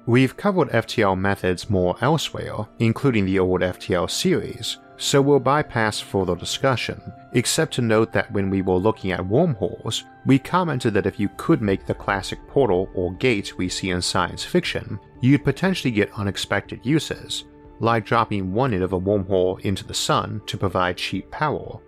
We've 0.06 0.36
covered 0.36 0.70
FTL 0.70 1.18
methods 1.18 1.70
more 1.70 1.96
elsewhere, 2.02 2.68
including 2.80 3.26
the 3.26 3.40
old 3.40 3.62
FTL 3.62 4.10
series, 4.10 4.78
so 4.98 5.22
we'll 5.22 5.40
bypass 5.40 6.00
further 6.00 6.36
discussion, 6.36 7.02
except 7.34 7.74
to 7.74 7.82
note 7.82 8.12
that 8.14 8.32
when 8.32 8.50
we 8.50 8.62
were 8.62 8.76
looking 8.76 9.12
at 9.12 9.26
wormholes, 9.26 10.04
we 10.26 10.38
commented 10.38 10.94
that 10.94 11.06
if 11.06 11.20
you 11.20 11.30
could 11.38 11.62
make 11.62 11.86
the 11.86 11.94
classic 11.94 12.40
portal 12.48 12.90
or 12.94 13.14
gate 13.14 13.58
we 13.58 13.68
see 13.68 13.90
in 13.90 14.02
science 14.02 14.44
fiction, 14.44 15.00
you'd 15.22 15.44
potentially 15.44 15.92
get 15.92 16.12
unexpected 16.14 16.86
uses, 16.86 17.46
like 17.80 18.06
dropping 18.06 18.54
one 18.54 18.74
end 18.74 18.84
of 18.84 18.94
a 18.94 19.00
wormhole 19.00 19.60
into 19.62 19.84
the 19.84 19.94
sun 19.94 20.42
to 20.46 20.58
provide 20.58 20.98
cheap 20.98 21.30
power, 21.32 21.80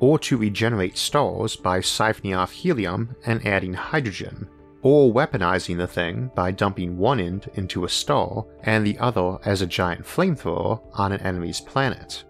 or 0.00 0.18
to 0.18 0.36
regenerate 0.36 0.98
stars 0.98 1.54
by 1.54 1.78
siphoning 1.78 2.36
off 2.36 2.50
helium 2.50 3.14
and 3.26 3.46
adding 3.46 3.74
hydrogen, 3.74 4.48
or 4.82 5.12
weaponizing 5.12 5.76
the 5.76 5.86
thing 5.86 6.30
by 6.34 6.50
dumping 6.50 6.96
one 6.96 7.20
end 7.20 7.50
into 7.54 7.84
a 7.84 7.88
star 7.88 8.44
and 8.64 8.84
the 8.84 8.98
other 8.98 9.38
as 9.44 9.62
a 9.62 9.66
giant 9.66 10.04
flamethrower 10.04 10.80
on 10.94 11.12
an 11.12 11.20
enemy's 11.20 11.60
planet. 11.60 12.24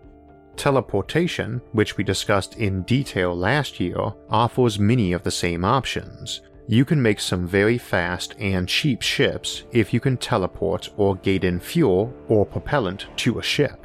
Teleportation, 0.56 1.62
which 1.72 1.96
we 1.96 2.04
discussed 2.04 2.56
in 2.56 2.82
detail 2.82 3.34
last 3.34 3.80
year, 3.80 4.12
offers 4.28 4.78
many 4.78 5.12
of 5.12 5.22
the 5.22 5.30
same 5.30 5.64
options. 5.64 6.42
You 6.66 6.84
can 6.84 7.00
make 7.00 7.18
some 7.18 7.46
very 7.46 7.78
fast 7.78 8.34
and 8.38 8.68
cheap 8.68 9.00
ships 9.00 9.64
if 9.72 9.94
you 9.94 10.00
can 10.00 10.16
teleport 10.16 10.90
or 10.96 11.16
gate 11.16 11.44
in 11.44 11.60
fuel 11.60 12.14
or 12.28 12.44
propellant 12.44 13.06
to 13.16 13.38
a 13.38 13.42
ship, 13.42 13.79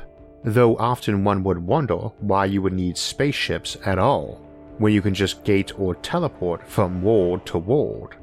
though 0.46 0.78
often 0.78 1.24
one 1.24 1.44
would 1.44 1.58
wonder 1.58 1.98
why 2.20 2.46
you 2.46 2.62
would 2.62 2.74
need 2.74 2.98
spaceships 2.98 3.78
at 3.86 3.98
all, 3.98 4.40
when 4.78 4.94
you 4.94 5.02
can 5.02 5.14
just 5.14 5.44
gate 5.44 5.78
or 5.80 5.96
teleport 5.96 6.66
from 6.68 7.02
world 7.02 7.46
to 7.48 7.58
world. 7.58 8.16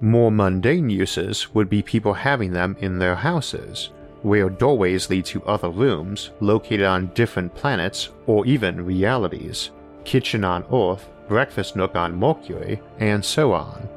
More 0.00 0.30
mundane 0.30 0.90
uses 0.90 1.54
would 1.54 1.70
be 1.70 1.82
people 1.82 2.12
having 2.12 2.52
them 2.52 2.76
in 2.80 2.98
their 2.98 3.14
houses, 3.14 3.90
where 4.22 4.50
doorways 4.50 5.08
lead 5.08 5.24
to 5.26 5.42
other 5.44 5.70
rooms 5.70 6.30
located 6.40 6.84
on 6.84 7.12
different 7.14 7.54
planets 7.54 8.08
or 8.26 8.44
even 8.44 8.84
realities, 8.84 9.70
kitchen 10.04 10.44
on 10.44 10.64
Earth, 10.72 11.08
breakfast 11.28 11.76
nook 11.76 11.94
on 11.94 12.16
Mercury, 12.16 12.80
and 12.98 13.24
so 13.24 13.52
on. 13.52 13.88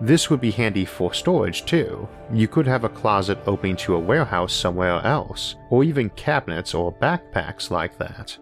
This 0.00 0.30
would 0.30 0.40
be 0.40 0.52
handy 0.52 0.84
for 0.84 1.12
storage 1.12 1.64
too. 1.64 2.08
You 2.32 2.46
could 2.46 2.66
have 2.66 2.84
a 2.84 2.88
closet 2.88 3.38
opening 3.46 3.76
to 3.78 3.96
a 3.96 3.98
warehouse 3.98 4.52
somewhere 4.52 5.04
else, 5.04 5.56
or 5.70 5.82
even 5.82 6.10
cabinets 6.10 6.72
or 6.72 6.92
backpacks 6.92 7.70
like 7.70 7.98
that. 7.98 8.36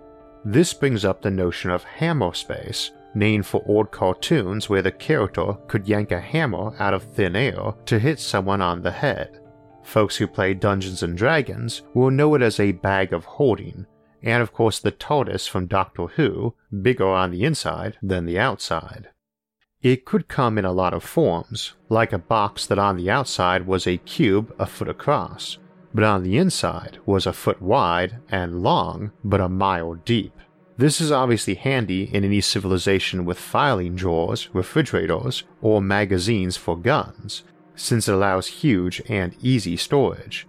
This 0.45 0.75
brings 0.75 1.05
up 1.05 1.23
the 1.23 1.31
notion 1.31 1.71
of 1.71 1.83
hammer 1.83 2.35
space, 2.35 2.91
named 3.15 3.47
for 3.47 3.65
old 3.67 3.91
cartoons 3.91 4.69
where 4.69 4.83
the 4.83 4.93
character 4.93 5.55
could 5.67 5.89
yank 5.89 6.13
a 6.13 6.21
hammer 6.21 6.75
out 6.79 6.93
of 6.93 7.03
thin 7.03 7.35
air 7.35 7.73
to 7.87 7.99
hit 7.99 8.21
someone 8.21 8.61
on 8.61 8.83
the 8.83 8.91
head. 8.91 9.41
Folks 9.83 10.17
who 10.17 10.27
play 10.27 10.53
Dungeons 10.53 11.03
and 11.03 11.17
Dragons 11.17 11.83
will 11.95 12.11
know 12.11 12.35
it 12.35 12.43
as 12.43 12.61
a 12.61 12.73
bag 12.73 13.15
of 13.15 13.25
holding, 13.25 13.87
and 14.23 14.43
of 14.43 14.53
course 14.53 14.79
the 14.79 14.93
TARDIS 14.93 15.49
from 15.49 15.67
Doctor 15.67 16.07
Who, 16.09 16.55
bigger 16.83 17.09
on 17.09 17.31
the 17.31 17.45
inside 17.45 17.97
than 18.03 18.27
the 18.27 18.39
outside. 18.39 19.09
It 19.83 20.05
could 20.05 20.27
come 20.27 20.59
in 20.59 20.65
a 20.65 20.73
lot 20.73 20.95
of 20.95 21.05
forms, 21.05 21.75
like 21.89 22.13
a 22.13 22.19
box 22.19 22.67
that 22.67 22.79
on 22.79 22.97
the 22.97 23.11
outside 23.11 23.67
was 23.67 23.87
a 23.87 23.99
cube 23.99 24.55
a 24.59 24.67
foot 24.67 24.89
across, 24.89 25.59
but 25.95 26.03
on 26.03 26.23
the 26.23 26.39
inside 26.39 26.99
was 27.05 27.27
a 27.27 27.33
foot 27.33 27.61
wide 27.61 28.19
and 28.31 28.63
long, 28.63 29.13
but 29.23 29.41
a 29.41 29.49
mile 29.49 29.95
deep. 29.95 30.33
This 30.79 31.01
is 31.01 31.13
obviously 31.13 31.55
handy 31.55 32.03
in 32.15 32.25
any 32.25 32.41
civilization 32.41 33.25
with 33.25 33.39
filing 33.39 33.97
drawers, 33.97 34.49
refrigerators, 34.53 35.45
or 35.63 35.81
magazines 35.81 36.57
for 36.57 36.77
guns, 36.77 37.45
since 37.75 38.09
it 38.09 38.15
allows 38.15 38.47
huge 38.47 39.01
and 39.09 39.35
easy 39.41 39.77
storage. 39.77 40.47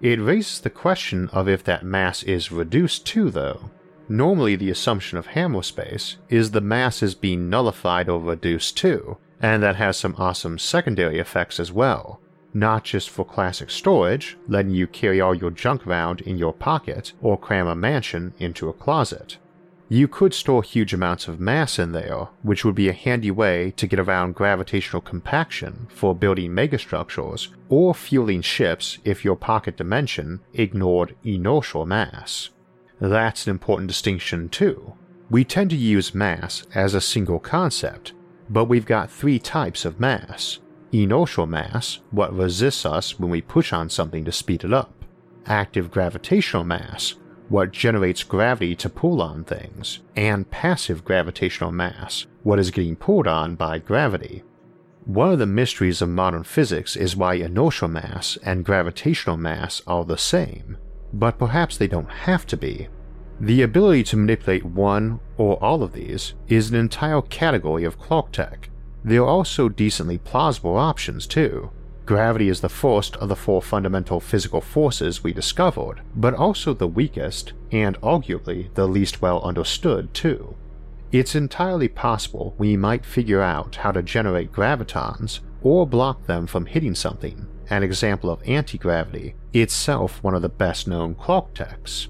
It 0.00 0.20
raises 0.20 0.60
the 0.60 0.70
question 0.70 1.28
of 1.30 1.48
if 1.48 1.64
that 1.64 1.82
mass 1.82 2.22
is 2.22 2.52
reduced 2.52 3.06
too, 3.06 3.30
though. 3.30 3.70
Normally, 4.08 4.54
the 4.54 4.70
assumption 4.70 5.18
of 5.18 5.26
hammer 5.26 5.62
space 5.62 6.16
is 6.28 6.50
the 6.50 6.60
mass 6.60 7.02
is 7.02 7.14
being 7.14 7.50
nullified 7.50 8.08
or 8.08 8.20
reduced 8.20 8.76
too, 8.76 9.16
and 9.40 9.62
that 9.62 9.76
has 9.76 9.96
some 9.96 10.14
awesome 10.16 10.58
secondary 10.58 11.18
effects 11.18 11.58
as 11.58 11.72
well. 11.72 12.20
Not 12.54 12.84
just 12.84 13.10
for 13.10 13.24
classic 13.24 13.70
storage, 13.70 14.38
letting 14.48 14.72
you 14.72 14.86
carry 14.86 15.20
all 15.20 15.34
your 15.34 15.50
junk 15.50 15.86
around 15.86 16.20
in 16.20 16.38
your 16.38 16.52
pocket 16.52 17.12
or 17.20 17.36
cram 17.36 17.66
a 17.66 17.74
mansion 17.74 18.32
into 18.38 18.68
a 18.68 18.72
closet. 18.72 19.38
You 19.88 20.08
could 20.08 20.34
store 20.34 20.64
huge 20.64 20.92
amounts 20.94 21.28
of 21.28 21.38
mass 21.38 21.78
in 21.78 21.92
there, 21.92 22.28
which 22.42 22.64
would 22.64 22.74
be 22.74 22.88
a 22.88 22.92
handy 22.92 23.30
way 23.30 23.72
to 23.76 23.86
get 23.86 24.00
around 24.00 24.34
gravitational 24.34 25.00
compaction 25.00 25.86
for 25.90 26.14
building 26.14 26.50
megastructures 26.50 27.48
or 27.68 27.94
fueling 27.94 28.40
ships 28.40 28.98
if 29.04 29.24
your 29.24 29.36
pocket 29.36 29.76
dimension 29.76 30.40
ignored 30.54 31.14
inertial 31.22 31.86
mass. 31.86 32.50
That's 33.00 33.46
an 33.46 33.50
important 33.50 33.88
distinction 33.88 34.48
too. 34.48 34.94
We 35.28 35.44
tend 35.44 35.70
to 35.70 35.76
use 35.76 36.14
mass 36.14 36.64
as 36.74 36.94
a 36.94 37.00
single 37.00 37.38
concept, 37.38 38.12
but 38.48 38.66
we've 38.66 38.86
got 38.86 39.10
three 39.10 39.38
types 39.38 39.84
of 39.84 40.00
mass. 40.00 40.60
Inertial 40.92 41.46
mass, 41.46 41.98
what 42.10 42.34
resists 42.34 42.86
us 42.86 43.18
when 43.18 43.28
we 43.28 43.42
push 43.42 43.72
on 43.72 43.90
something 43.90 44.24
to 44.24 44.32
speed 44.32 44.64
it 44.64 44.72
up. 44.72 45.04
Active 45.44 45.90
gravitational 45.90 46.64
mass, 46.64 47.16
what 47.48 47.72
generates 47.72 48.22
gravity 48.22 48.74
to 48.76 48.88
pull 48.88 49.20
on 49.20 49.44
things. 49.44 49.98
And 50.14 50.50
passive 50.50 51.04
gravitational 51.04 51.72
mass, 51.72 52.26
what 52.44 52.58
is 52.58 52.70
getting 52.70 52.96
pulled 52.96 53.26
on 53.26 53.56
by 53.56 53.78
gravity. 53.78 54.42
One 55.04 55.32
of 55.32 55.38
the 55.38 55.46
mysteries 55.46 56.00
of 56.00 56.08
modern 56.08 56.44
physics 56.44 56.96
is 56.96 57.16
why 57.16 57.34
inertial 57.34 57.88
mass 57.88 58.38
and 58.42 58.64
gravitational 58.64 59.36
mass 59.36 59.82
are 59.86 60.04
the 60.04 60.18
same 60.18 60.78
but 61.12 61.38
perhaps 61.38 61.76
they 61.76 61.86
don't 61.86 62.10
have 62.10 62.46
to 62.46 62.56
be. 62.56 62.88
The 63.40 63.62
ability 63.62 64.02
to 64.04 64.16
manipulate 64.16 64.64
one 64.64 65.20
or 65.36 65.62
all 65.62 65.82
of 65.82 65.92
these 65.92 66.34
is 66.48 66.70
an 66.70 66.76
entire 66.76 67.20
category 67.20 67.84
of 67.84 67.98
Clarketech. 67.98 68.68
There 69.04 69.22
are 69.22 69.28
also 69.28 69.68
decently 69.68 70.18
plausible 70.18 70.76
options 70.76 71.26
too. 71.26 71.70
Gravity 72.06 72.48
is 72.48 72.60
the 72.60 72.68
first 72.68 73.16
of 73.16 73.28
the 73.28 73.36
four 73.36 73.60
fundamental 73.60 74.20
physical 74.20 74.60
forces 74.60 75.22
we 75.22 75.32
discovered, 75.32 76.00
but 76.14 76.34
also 76.34 76.72
the 76.72 76.86
weakest 76.86 77.52
and 77.72 78.00
arguably 78.00 78.72
the 78.74 78.86
least 78.86 79.20
well 79.20 79.42
understood 79.42 80.14
too. 80.14 80.56
It's 81.12 81.34
entirely 81.34 81.88
possible 81.88 82.54
we 82.58 82.76
might 82.76 83.04
figure 83.04 83.42
out 83.42 83.76
how 83.76 83.92
to 83.92 84.02
generate 84.02 84.52
gravitons 84.52 85.40
or 85.62 85.86
block 85.86 86.26
them 86.26 86.46
from 86.46 86.66
hitting 86.66 86.94
something 86.94 87.46
an 87.70 87.82
example 87.82 88.30
of 88.30 88.40
anti-gravity, 88.46 89.34
itself 89.62 90.22
one 90.22 90.34
of 90.34 90.42
the 90.42 90.48
best 90.48 90.88
known 90.88 91.14
Clarketechs. 91.14 92.08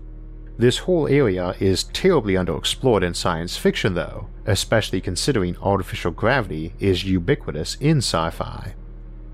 This 0.58 0.78
whole 0.78 1.06
area 1.06 1.54
is 1.60 1.84
terribly 1.84 2.34
underexplored 2.34 3.02
in 3.02 3.14
science 3.14 3.56
fiction 3.56 3.94
though, 3.94 4.28
especially 4.46 5.00
considering 5.00 5.56
artificial 5.58 6.10
gravity 6.10 6.72
is 6.80 7.04
ubiquitous 7.04 7.76
in 7.76 7.98
sci-fi. 7.98 8.74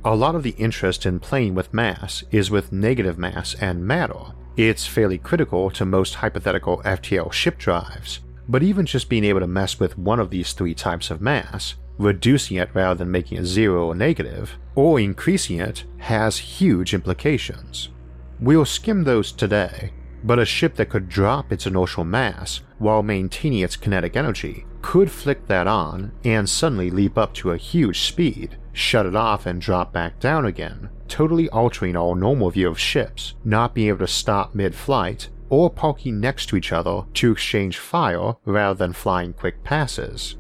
A 0.05 0.16
lot 0.16 0.35
of 0.35 0.42
the 0.42 0.57
interest 0.59 1.07
in 1.07 1.20
playing 1.20 1.55
with 1.55 1.72
mass 1.72 2.25
is 2.33 2.51
with 2.51 2.72
negative 2.72 3.18
mass 3.18 3.55
and 3.55 3.87
matter. 3.87 4.33
It's 4.57 4.87
fairly 4.87 5.18
critical 5.18 5.70
to 5.70 5.85
most 5.85 6.16
hypothetical 6.16 6.83
FTL 6.85 7.33
ship 7.33 7.57
drives, 7.57 8.20
but 8.48 8.64
even 8.64 8.85
just 8.85 9.09
being 9.09 9.25
able 9.25 9.40
to 9.40 9.46
mess 9.46 9.79
with 9.79 9.96
one 9.96 10.18
of 10.18 10.31
these 10.31 10.53
three 10.53 10.75
types 10.75 11.11
of 11.11 11.20
mass 11.20 11.77
reducing 11.98 12.57
it 12.57 12.70
rather 12.75 12.96
than 12.98 13.11
making 13.11 13.38
it 13.38 13.44
zero 13.44 13.87
or 13.87 13.94
negative, 13.94 14.59
or 14.75 14.98
increasing 14.98 15.61
it 15.61 15.85
has 15.98 16.38
huge 16.38 16.94
implications. 16.94 17.88
We'll 18.42 18.64
skim 18.64 19.05
those 19.05 19.31
today, 19.31 19.92
but 20.24 20.40
a 20.40 20.44
ship 20.44 20.74
that 20.74 20.88
could 20.88 21.09
drop 21.09 21.52
its 21.52 21.64
inertial 21.64 22.02
mass 22.02 22.62
while 22.78 23.00
maintaining 23.00 23.61
its 23.61 23.76
kinetic 23.76 24.16
energy 24.16 24.66
could 24.81 25.12
flick 25.12 25.46
that 25.46 25.68
on 25.68 26.11
and 26.24 26.48
suddenly 26.48 26.90
leap 26.90 27.16
up 27.16 27.35
to 27.35 27.52
a 27.52 27.57
huge 27.57 28.00
speed, 28.00 28.59
shut 28.72 29.07
it 29.07 29.14
off 29.14 29.46
and 29.46 29.61
drop 29.61 29.92
back 29.92 30.18
down 30.18 30.44
again, 30.44 30.90
totally 31.07 31.48
altering 31.50 31.94
our 31.94 32.16
normal 32.16 32.50
view 32.50 32.68
of 32.68 32.81
ships 32.81 33.35
not 33.44 33.76
being 33.76 33.90
able 33.90 33.98
to 33.98 34.09
stop 34.09 34.57
mid 34.57 34.74
flight 34.74 35.28
or 35.48 35.70
parking 35.70 36.18
next 36.18 36.46
to 36.46 36.57
each 36.57 36.72
other 36.72 37.05
to 37.14 37.31
exchange 37.31 37.78
fire 37.78 38.35
rather 38.44 38.76
than 38.76 38.92
flying 38.92 39.33
quick 39.33 39.62
passes. 39.62 40.35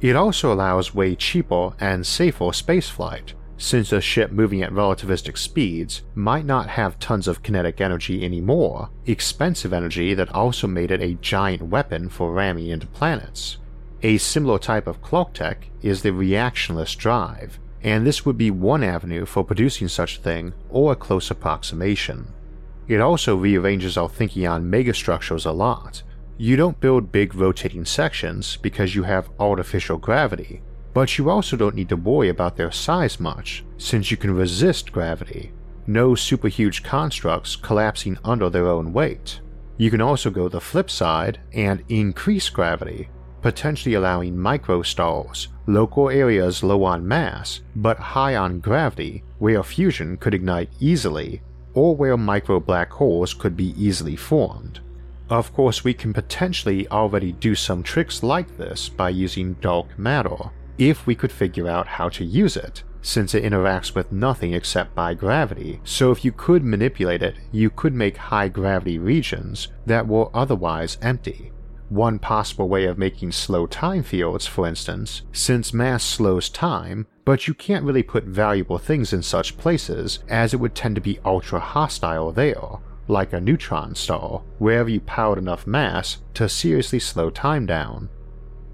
It 0.00 0.16
also 0.16 0.52
allows 0.52 0.96
way 0.96 1.14
cheaper 1.14 1.74
and 1.78 2.04
safer 2.04 2.46
spaceflight, 2.46 3.34
since 3.58 3.92
a 3.92 4.00
ship 4.00 4.30
moving 4.30 4.62
at 4.62 4.72
relativistic 4.72 5.38
speeds 5.38 6.02
might 6.14 6.44
not 6.44 6.68
have 6.68 6.98
tons 6.98 7.26
of 7.26 7.42
kinetic 7.42 7.80
energy 7.80 8.24
anymore, 8.24 8.90
expensive 9.06 9.72
energy 9.72 10.14
that 10.14 10.34
also 10.34 10.66
made 10.66 10.90
it 10.90 11.00
a 11.00 11.14
giant 11.14 11.62
weapon 11.62 12.08
for 12.08 12.32
ramming 12.32 12.68
into 12.68 12.86
planets. 12.86 13.58
A 14.02 14.18
similar 14.18 14.58
type 14.58 14.86
of 14.86 15.02
Clarketech 15.02 15.56
is 15.82 16.02
the 16.02 16.10
reactionless 16.10 16.96
drive, 16.96 17.58
and 17.82 18.06
this 18.06 18.26
would 18.26 18.36
be 18.36 18.50
one 18.50 18.84
avenue 18.84 19.24
for 19.24 19.44
producing 19.44 19.88
such 19.88 20.18
a 20.18 20.20
thing 20.20 20.52
or 20.68 20.92
a 20.92 20.96
close 20.96 21.30
approximation. 21.30 22.32
It 22.88 23.00
also 23.00 23.36
rearranges 23.36 23.96
our 23.96 24.08
thinking 24.08 24.46
on 24.46 24.70
megastructures 24.70 25.46
a 25.46 25.50
lot, 25.50 26.02
you 26.38 26.54
don't 26.56 26.80
build 26.80 27.12
big 27.12 27.34
rotating 27.34 27.86
sections 27.86 28.58
because 28.58 28.94
you 28.94 29.04
have 29.04 29.30
artificial 29.40 29.96
gravity, 29.96 30.60
but 30.96 31.18
you 31.18 31.28
also 31.28 31.58
don't 31.58 31.74
need 31.74 31.90
to 31.90 31.94
worry 32.10 32.30
about 32.30 32.56
their 32.56 32.72
size 32.72 33.20
much, 33.20 33.62
since 33.76 34.10
you 34.10 34.16
can 34.16 34.34
resist 34.34 34.90
gravity. 34.90 35.52
No 35.86 36.14
super 36.14 36.48
huge 36.48 36.82
constructs 36.82 37.54
collapsing 37.54 38.16
under 38.24 38.48
their 38.48 38.66
own 38.66 38.94
weight. 38.94 39.42
You 39.76 39.90
can 39.90 40.00
also 40.00 40.30
go 40.30 40.48
the 40.48 40.58
flip 40.58 40.88
side 40.88 41.38
and 41.52 41.84
increase 41.90 42.48
gravity, 42.48 43.10
potentially 43.42 43.94
allowing 43.94 44.34
microstars, 44.34 45.48
local 45.66 46.08
areas 46.08 46.62
low 46.62 46.82
on 46.84 47.06
mass 47.06 47.60
but 47.74 47.98
high 47.98 48.36
on 48.36 48.60
gravity 48.60 49.22
where 49.38 49.62
fusion 49.62 50.16
could 50.16 50.32
ignite 50.32 50.70
easily, 50.80 51.42
or 51.74 51.94
where 51.94 52.16
micro 52.16 52.58
black 52.58 52.90
holes 52.90 53.34
could 53.34 53.54
be 53.54 53.74
easily 53.76 54.16
formed. 54.16 54.80
Of 55.28 55.52
course, 55.52 55.84
we 55.84 55.92
can 55.92 56.14
potentially 56.14 56.88
already 56.88 57.32
do 57.32 57.54
some 57.54 57.82
tricks 57.82 58.22
like 58.22 58.56
this 58.56 58.88
by 58.88 59.10
using 59.10 59.58
dark 59.60 59.98
matter, 59.98 60.50
if 60.78 61.06
we 61.06 61.14
could 61.14 61.32
figure 61.32 61.68
out 61.68 61.86
how 61.86 62.08
to 62.10 62.24
use 62.24 62.56
it, 62.56 62.82
since 63.02 63.34
it 63.34 63.44
interacts 63.44 63.94
with 63.94 64.10
nothing 64.10 64.52
except 64.52 64.94
by 64.94 65.14
gravity, 65.14 65.80
so 65.84 66.10
if 66.10 66.24
you 66.24 66.32
could 66.32 66.64
manipulate 66.64 67.22
it, 67.22 67.36
you 67.52 67.70
could 67.70 67.94
make 67.94 68.16
high 68.16 68.48
gravity 68.48 68.98
regions 68.98 69.68
that 69.86 70.08
were 70.08 70.28
otherwise 70.34 70.98
empty. 71.00 71.52
One 71.88 72.18
possible 72.18 72.68
way 72.68 72.86
of 72.86 72.98
making 72.98 73.30
slow 73.30 73.66
time 73.66 74.02
fields, 74.02 74.44
for 74.46 74.66
instance, 74.66 75.22
since 75.30 75.72
mass 75.72 76.02
slows 76.02 76.48
time, 76.48 77.06
but 77.24 77.46
you 77.46 77.54
can't 77.54 77.84
really 77.84 78.02
put 78.02 78.24
valuable 78.24 78.78
things 78.78 79.12
in 79.12 79.22
such 79.22 79.56
places 79.56 80.18
as 80.28 80.52
it 80.52 80.56
would 80.56 80.74
tend 80.74 80.96
to 80.96 81.00
be 81.00 81.20
ultra 81.24 81.60
hostile 81.60 82.32
there, 82.32 82.80
like 83.06 83.32
a 83.32 83.40
neutron 83.40 83.94
star, 83.94 84.42
wherever 84.58 84.88
you 84.88 85.00
powered 85.00 85.38
enough 85.38 85.64
mass 85.64 86.18
to 86.34 86.48
seriously 86.48 86.98
slow 86.98 87.30
time 87.30 87.66
down. 87.66 88.08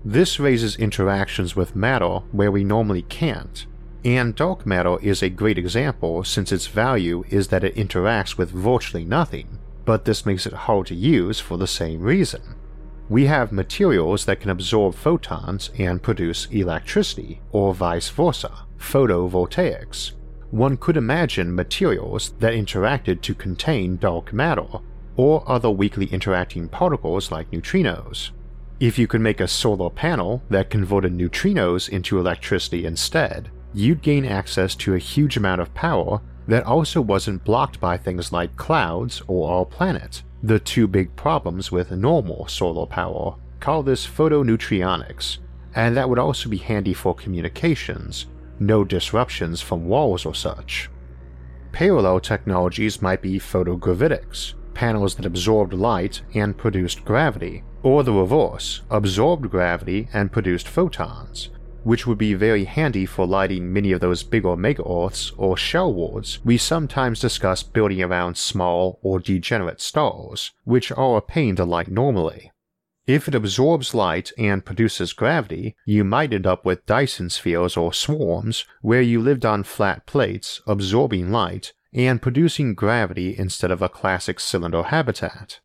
This 0.04 0.40
raises 0.40 0.76
interactions 0.76 1.54
with 1.54 1.76
matter 1.76 2.20
where 2.32 2.50
we 2.50 2.64
normally 2.64 3.02
can't. 3.02 3.66
And 4.04 4.34
dark 4.34 4.66
matter 4.66 4.98
is 5.00 5.22
a 5.22 5.28
great 5.28 5.58
example 5.58 6.24
since 6.24 6.50
its 6.50 6.66
value 6.66 7.22
is 7.28 7.48
that 7.48 7.62
it 7.62 7.76
interacts 7.76 8.36
with 8.36 8.50
virtually 8.50 9.04
nothing, 9.04 9.60
but 9.84 10.04
this 10.04 10.26
makes 10.26 10.44
it 10.44 10.52
hard 10.52 10.86
to 10.86 10.96
use 10.96 11.38
for 11.38 11.56
the 11.56 11.68
same 11.68 12.02
reason. 12.02 12.56
We 13.08 13.26
have 13.26 13.52
materials 13.52 14.24
that 14.24 14.40
can 14.40 14.50
absorb 14.50 14.94
photons 14.96 15.70
and 15.78 16.02
produce 16.02 16.46
electricity, 16.46 17.40
or 17.52 17.72
vice 17.72 18.08
versa, 18.08 18.66
photovoltaics. 18.78 20.12
One 20.50 20.76
could 20.76 20.96
imagine 20.96 21.54
materials 21.54 22.32
that 22.40 22.54
interacted 22.54 23.20
to 23.22 23.34
contain 23.34 23.98
dark 23.98 24.32
matter, 24.32 24.66
or 25.16 25.48
other 25.48 25.70
weakly 25.70 26.06
interacting 26.06 26.68
particles 26.68 27.30
like 27.30 27.50
neutrinos. 27.52 28.30
If 28.82 28.98
you 28.98 29.06
could 29.06 29.20
make 29.20 29.38
a 29.38 29.46
solar 29.46 29.90
panel 29.90 30.42
that 30.50 30.68
converted 30.68 31.16
neutrinos 31.16 31.88
into 31.88 32.18
electricity 32.18 32.84
instead, 32.84 33.48
you'd 33.72 34.02
gain 34.02 34.24
access 34.24 34.74
to 34.74 34.94
a 34.94 34.98
huge 34.98 35.36
amount 35.36 35.60
of 35.60 35.72
power 35.72 36.20
that 36.48 36.64
also 36.64 37.00
wasn't 37.00 37.44
blocked 37.44 37.78
by 37.78 37.96
things 37.96 38.32
like 38.32 38.56
clouds 38.56 39.22
or 39.28 39.52
our 39.52 39.64
planet, 39.64 40.24
the 40.42 40.58
two 40.58 40.88
big 40.88 41.14
problems 41.14 41.70
with 41.70 41.92
normal 41.92 42.48
solar 42.48 42.84
power. 42.86 43.36
Call 43.60 43.84
this 43.84 44.04
photoneutronics, 44.04 45.38
and 45.76 45.96
that 45.96 46.08
would 46.08 46.18
also 46.18 46.48
be 46.48 46.56
handy 46.56 46.92
for 46.92 47.14
communications, 47.14 48.26
no 48.58 48.82
disruptions 48.82 49.60
from 49.60 49.86
walls 49.86 50.26
or 50.26 50.34
such. 50.34 50.90
Parallel 51.70 52.18
technologies 52.18 53.00
might 53.00 53.22
be 53.22 53.38
photogravitics, 53.38 54.54
panels 54.74 55.14
that 55.14 55.26
absorbed 55.26 55.72
light 55.72 56.22
and 56.34 56.56
produced 56.56 57.04
gravity, 57.04 57.62
or 57.82 58.02
the 58.02 58.12
reverse, 58.12 58.82
absorbed 58.90 59.50
gravity 59.50 60.08
and 60.12 60.32
produced 60.32 60.68
photons, 60.68 61.50
which 61.84 62.06
would 62.06 62.18
be 62.18 62.34
very 62.34 62.64
handy 62.64 63.06
for 63.06 63.26
lighting 63.26 63.72
many 63.72 63.92
of 63.92 64.00
those 64.00 64.22
bigger 64.22 64.56
mega-Earths 64.56 65.32
or 65.36 65.56
shell 65.56 65.92
worlds 65.92 66.38
we 66.44 66.56
sometimes 66.56 67.20
discuss 67.20 67.62
building 67.62 68.02
around 68.02 68.36
small 68.36 68.98
or 69.02 69.18
degenerate 69.18 69.80
stars, 69.80 70.52
which 70.64 70.92
are 70.92 71.16
a 71.16 71.22
pain 71.22 71.56
to 71.56 71.64
light 71.64 71.90
normally. 71.90 72.52
If 73.04 73.26
it 73.26 73.34
absorbs 73.34 73.94
light 73.94 74.30
and 74.38 74.64
produces 74.64 75.12
gravity, 75.12 75.74
you 75.84 76.04
might 76.04 76.32
end 76.32 76.46
up 76.46 76.64
with 76.64 76.86
Dyson 76.86 77.30
spheres 77.30 77.76
or 77.76 77.92
swarms 77.92 78.64
where 78.80 79.02
you 79.02 79.20
lived 79.20 79.44
on 79.44 79.64
flat 79.64 80.06
plates 80.06 80.60
absorbing 80.68 81.32
light 81.32 81.72
and 81.92 82.22
producing 82.22 82.74
gravity 82.74 83.36
instead 83.36 83.70
of 83.70 83.82
a 83.82 83.88
classic 83.88 84.40
cylinder 84.40 84.84
habitat. 84.84 85.60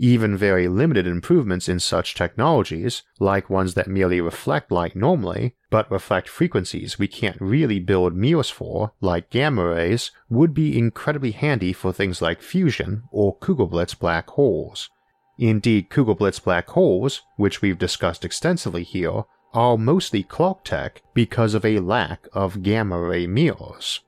Even 0.00 0.36
very 0.36 0.68
limited 0.68 1.08
improvements 1.08 1.68
in 1.68 1.80
such 1.80 2.14
technologies, 2.14 3.02
like 3.18 3.50
ones 3.50 3.74
that 3.74 3.88
merely 3.88 4.20
reflect 4.20 4.70
light 4.70 4.94
normally, 4.94 5.56
but 5.70 5.90
reflect 5.90 6.28
frequencies 6.28 7.00
we 7.00 7.08
can't 7.08 7.40
really 7.40 7.80
build 7.80 8.14
mirrors 8.14 8.48
for, 8.48 8.92
like 9.00 9.28
gamma 9.28 9.66
rays, 9.66 10.12
would 10.30 10.54
be 10.54 10.78
incredibly 10.78 11.32
handy 11.32 11.72
for 11.72 11.92
things 11.92 12.22
like 12.22 12.40
fusion 12.40 13.02
or 13.10 13.36
Kugelblitz 13.38 13.98
black 13.98 14.30
holes. 14.30 14.88
Indeed, 15.36 15.90
Kugelblitz 15.90 16.42
black 16.42 16.68
holes, 16.68 17.22
which 17.36 17.60
we've 17.60 17.78
discussed 17.78 18.24
extensively 18.24 18.84
here, 18.84 19.24
are 19.52 19.76
mostly 19.76 20.22
Clarketech 20.22 20.98
because 21.12 21.54
of 21.54 21.64
a 21.64 21.80
lack 21.80 22.28
of 22.32 22.62
gamma 22.62 23.00
ray 23.00 23.26
mirrors. 23.26 24.00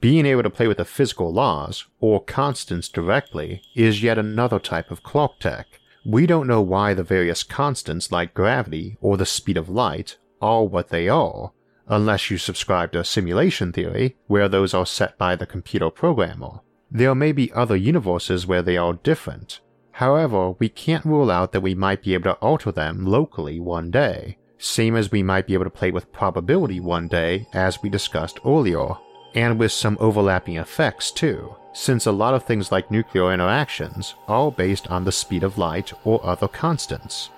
Being 0.00 0.26
able 0.26 0.44
to 0.44 0.50
play 0.50 0.68
with 0.68 0.76
the 0.76 0.84
physical 0.84 1.32
laws, 1.32 1.86
or 1.98 2.22
constants 2.22 2.88
directly, 2.88 3.62
is 3.74 4.02
yet 4.02 4.16
another 4.16 4.60
type 4.60 4.92
of 4.92 5.02
Clarketech. 5.02 5.64
We 6.06 6.24
don't 6.24 6.46
know 6.46 6.62
why 6.62 6.94
the 6.94 7.02
various 7.02 7.42
constants 7.42 8.12
like 8.12 8.32
gravity 8.32 8.96
or 9.00 9.16
the 9.16 9.26
speed 9.26 9.56
of 9.56 9.68
light 9.68 10.16
are 10.40 10.64
what 10.64 10.90
they 10.90 11.08
are, 11.08 11.50
unless 11.88 12.30
you 12.30 12.38
subscribe 12.38 12.92
to 12.92 13.00
a 13.00 13.04
simulation 13.04 13.72
theory, 13.72 14.16
where 14.28 14.48
those 14.48 14.72
are 14.72 14.86
set 14.86 15.18
by 15.18 15.34
the 15.34 15.46
computer 15.46 15.90
programmer. 15.90 16.60
There 16.92 17.16
may 17.16 17.32
be 17.32 17.52
other 17.52 17.76
universes 17.76 18.46
where 18.46 18.62
they 18.62 18.76
are 18.76 18.92
different. 18.92 19.60
However, 19.92 20.52
we 20.52 20.68
can't 20.68 21.04
rule 21.04 21.28
out 21.28 21.50
that 21.50 21.60
we 21.60 21.74
might 21.74 22.04
be 22.04 22.14
able 22.14 22.32
to 22.34 22.38
alter 22.38 22.70
them 22.70 23.04
locally 23.04 23.58
one 23.58 23.90
day, 23.90 24.38
same 24.58 24.94
as 24.94 25.10
we 25.10 25.24
might 25.24 25.48
be 25.48 25.54
able 25.54 25.64
to 25.64 25.70
play 25.70 25.90
with 25.90 26.12
probability 26.12 26.78
one 26.78 27.08
day, 27.08 27.48
as 27.52 27.82
we 27.82 27.88
discussed 27.88 28.38
earlier 28.46 28.94
and 29.34 29.58
with 29.58 29.72
some 29.72 29.96
overlapping 30.00 30.56
effects 30.56 31.10
too, 31.10 31.54
since 31.72 32.06
a 32.06 32.12
lot 32.12 32.34
of 32.34 32.44
things 32.44 32.72
like 32.72 32.90
nuclear 32.90 33.32
interactions 33.32 34.14
are 34.26 34.50
based 34.50 34.88
on 34.88 35.04
the 35.04 35.12
speed 35.12 35.42
of 35.42 35.58
light 35.58 35.92
or 36.04 36.24
other 36.24 36.48
constants. 36.48 37.30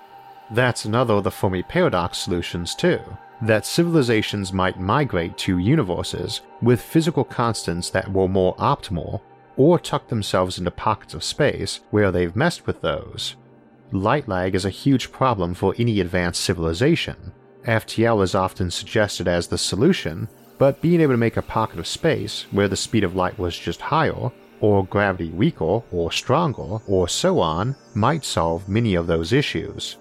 That's 0.51 0.85
another 0.85 1.15
of 1.15 1.25
the 1.25 1.31
Fermi 1.31 1.63
paradox 1.63 2.19
solutions 2.19 2.75
too, 2.75 3.01
that 3.43 3.67
civilizations 3.67 4.53
might 4.53 4.81
migrate 4.81 5.37
to 5.39 5.59
universes 5.59 6.41
with 6.61 6.83
physical 6.83 7.25
constants 7.25 7.91
that 7.91 8.13
were 8.13 8.29
more 8.29 8.57
optimal, 8.57 9.21
or 9.57 9.79
tuck 9.79 10.09
themselves 10.09 10.59
into 10.59 10.71
pockets 10.71 11.15
of 11.15 11.25
space 11.25 11.81
where 11.91 12.11
they've 12.11 12.37
messed 12.37 12.67
with 12.67 12.81
those. 12.81 13.37
Light 13.93 14.29
lag 14.29 14.55
is 14.55 14.65
a 14.65 14.71
huge 14.71 15.13
problem 15.13 15.53
for 15.55 15.75
any 15.79 16.01
advanced 16.01 16.43
civilization. 16.43 17.33
FTL 17.65 18.23
is 18.23 18.35
often 18.35 18.71
suggested 18.71 19.29
as 19.29 19.49
the 19.49 19.59
solution 19.59 20.29
but 20.61 20.83
being 20.83 21.01
able 21.01 21.15
to 21.15 21.17
make 21.17 21.39
a 21.39 21.43
pocket 21.43 21.79
of 21.79 21.87
space 21.87 22.45
where 22.51 22.69
the 22.69 22.77
speed 22.77 23.03
of 23.03 23.17
light 23.17 23.39
was 23.39 23.59
just 23.59 23.81
higher, 23.81 24.31
or 24.61 24.85
gravity 24.85 25.31
weaker 25.31 25.81
or 25.91 26.13
stronger, 26.13 26.79
or 26.87 27.09
so 27.09 27.41
on, 27.41 27.75
might 27.95 28.27
solve 28.27 28.69
many 28.69 28.95
of 28.95 29.07
those 29.07 29.33
issues. 29.33 29.97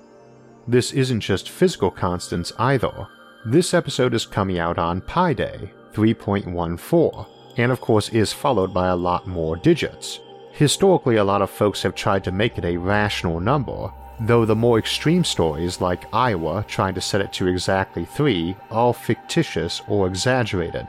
This 0.67 0.91
isn't 0.91 1.21
just 1.21 1.49
physical 1.49 1.89
constants 1.89 2.51
either. 2.59 3.07
This 3.45 3.73
episode 3.73 4.13
is 4.13 4.25
coming 4.25 4.59
out 4.59 4.77
on 4.77 4.99
Pi 4.99 5.31
Day 5.31 5.71
3.14, 5.93 7.25
and 7.55 7.71
of 7.71 7.79
course 7.79 8.09
is 8.09 8.33
followed 8.33 8.73
by 8.73 8.89
a 8.89 8.95
lot 8.97 9.27
more 9.27 9.55
digits. 9.55 10.19
Historically, 10.51 11.15
a 11.15 11.23
lot 11.23 11.41
of 11.41 11.49
folks 11.49 11.81
have 11.83 11.95
tried 11.95 12.25
to 12.25 12.33
make 12.33 12.57
it 12.57 12.65
a 12.65 12.75
rational 12.75 13.39
number, 13.39 13.93
though 14.19 14.45
the 14.45 14.55
more 14.55 14.77
extreme 14.77 15.23
stories 15.23 15.81
like 15.81 16.13
Iowa 16.13 16.65
trying 16.67 16.93
to 16.95 17.01
set 17.01 17.21
it 17.21 17.31
to 17.33 17.47
exactly 17.47 18.05
3 18.05 18.55
are 18.69 18.93
fictitious 18.93 19.81
or 19.87 20.07
exaggerated. 20.07 20.87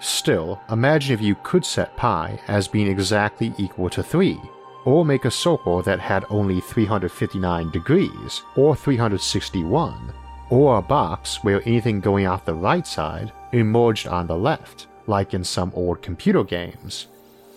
Still, 0.00 0.60
imagine 0.68 1.14
if 1.14 1.20
you 1.20 1.36
could 1.44 1.64
set 1.64 1.96
pi 1.96 2.40
as 2.48 2.66
being 2.66 2.88
exactly 2.88 3.54
equal 3.56 3.88
to 3.90 4.02
3, 4.02 4.40
or 4.84 5.04
make 5.04 5.24
a 5.24 5.30
circle 5.30 5.80
that 5.82 6.00
had 6.00 6.24
only 6.28 6.60
359 6.60 7.70
degrees, 7.70 8.42
or 8.56 8.74
361, 8.74 10.12
or 10.50 10.78
a 10.78 10.82
box 10.82 11.44
where 11.44 11.62
anything 11.66 12.00
going 12.00 12.26
off 12.26 12.44
the 12.44 12.52
right 12.52 12.86
side 12.86 13.30
emerged 13.52 14.08
on 14.08 14.26
the 14.26 14.36
left, 14.36 14.88
like 15.06 15.34
in 15.34 15.44
some 15.44 15.70
old 15.74 16.02
computer 16.02 16.42
games. 16.42 17.06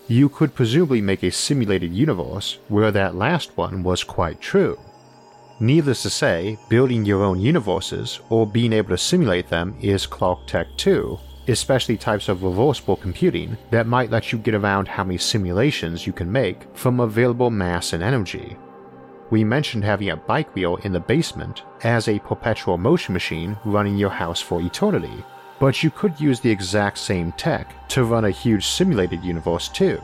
You 0.08 0.30
could 0.30 0.54
presumably 0.54 1.02
make 1.02 1.24
a 1.24 1.32
simulated 1.32 1.92
universe 1.92 2.60
where 2.68 2.92
that 2.92 3.16
last 3.16 3.58
one 3.58 3.82
was 3.82 4.04
quite 4.04 4.40
true, 4.40 4.78
Needless 5.60 6.02
to 6.04 6.10
say, 6.10 6.58
building 6.68 7.06
your 7.06 7.24
own 7.24 7.40
universes 7.40 8.20
or 8.30 8.46
being 8.46 8.74
able 8.74 8.90
to 8.90 8.98
simulate 8.98 9.48
them 9.48 9.78
is 9.80 10.06
Clarke 10.06 10.46
Tech 10.48 10.68
too, 10.76 11.18
especially 11.48 11.96
types 11.96 12.28
of 12.28 12.44
reversible 12.44 12.98
computing 12.98 13.58
that 13.72 13.88
might 13.88 14.12
let 14.12 14.34
you 14.34 14.38
get 14.38 14.54
around 14.54 14.90
how 14.90 15.06
many 15.06 15.18
simulations 15.18 16.06
you 16.06 16.12
can 16.12 16.30
make 16.30 16.64
from 16.76 17.00
available 17.00 17.50
mass 17.50 17.94
and 17.94 18.04
energy. 18.04 18.58
We 19.30 19.46
mentioned 19.46 19.86
having 19.86 20.10
a 20.10 20.18
bike 20.18 20.54
wheel 20.56 20.76
in 20.84 20.92
the 20.92 21.00
basement 21.00 21.64
as 21.84 22.10
a 22.10 22.20
perpetual 22.20 22.78
motion 22.78 23.14
machine 23.14 23.58
running 23.64 23.96
your 23.96 24.10
house 24.10 24.42
for 24.42 24.62
eternity, 24.62 25.24
but 25.58 25.82
you 25.82 25.90
could 25.90 26.20
use 26.20 26.42
the 26.42 26.52
exact 26.52 26.98
same 26.98 27.32
tech 27.32 27.88
to 27.88 28.04
run 28.04 28.26
a 28.26 28.30
huge 28.30 28.68
simulated 28.68 29.24
universe 29.24 29.70
too 29.70 30.02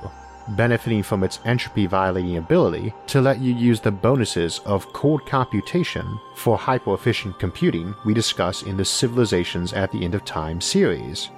benefiting 0.56 1.04
from 1.04 1.24
its 1.24 1.40
entropy 1.46 1.86
violating 1.86 2.38
ability 2.38 2.94
to 3.08 3.22
let 3.22 3.40
you 3.40 3.54
use 3.54 3.80
the 3.80 3.92
bonuses 3.92 4.60
of 4.66 4.92
cold 4.94 5.26
computation 5.26 6.20
for 6.36 6.58
hyper 6.58 6.94
efficient 6.94 7.38
computing 7.40 7.96
we 8.06 8.14
discuss 8.14 8.64
in 8.64 8.78
the 8.78 8.86
Civilizations 8.86 9.74
at 9.74 9.92
the 9.92 10.04
End 10.04 10.16
of 10.16 10.26
Time 10.26 10.62
series. 10.62 11.30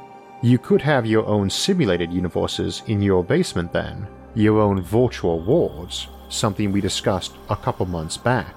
You 0.42 0.58
could 0.58 0.82
have 0.82 1.06
your 1.06 1.26
own 1.26 1.50
simulated 1.50 2.12
universes 2.12 2.84
in 2.88 3.02
your 3.02 3.24
basement 3.24 3.72
then, 3.72 4.08
your 4.36 4.60
own 4.60 4.82
virtual 4.82 5.40
worlds, 5.40 6.08
something 6.30 6.72
we 6.72 6.82
discussed 6.82 7.34
a 7.50 7.56
couple 7.56 7.86
months 7.86 8.18
back. 8.18 8.54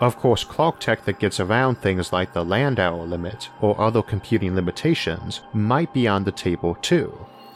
Of 0.00 0.16
course, 0.16 0.44
Clarketech 0.44 1.04
that 1.04 1.18
gets 1.18 1.40
around 1.40 1.76
things 1.76 2.12
like 2.12 2.32
the 2.32 2.44
Landauer 2.44 3.08
limit 3.08 3.50
or 3.60 3.78
other 3.78 4.02
computing 4.02 4.54
limitations 4.54 5.42
might 5.52 5.92
be 5.92 6.08
on 6.08 6.24
the 6.24 6.32
table 6.32 6.74
too, 6.76 7.12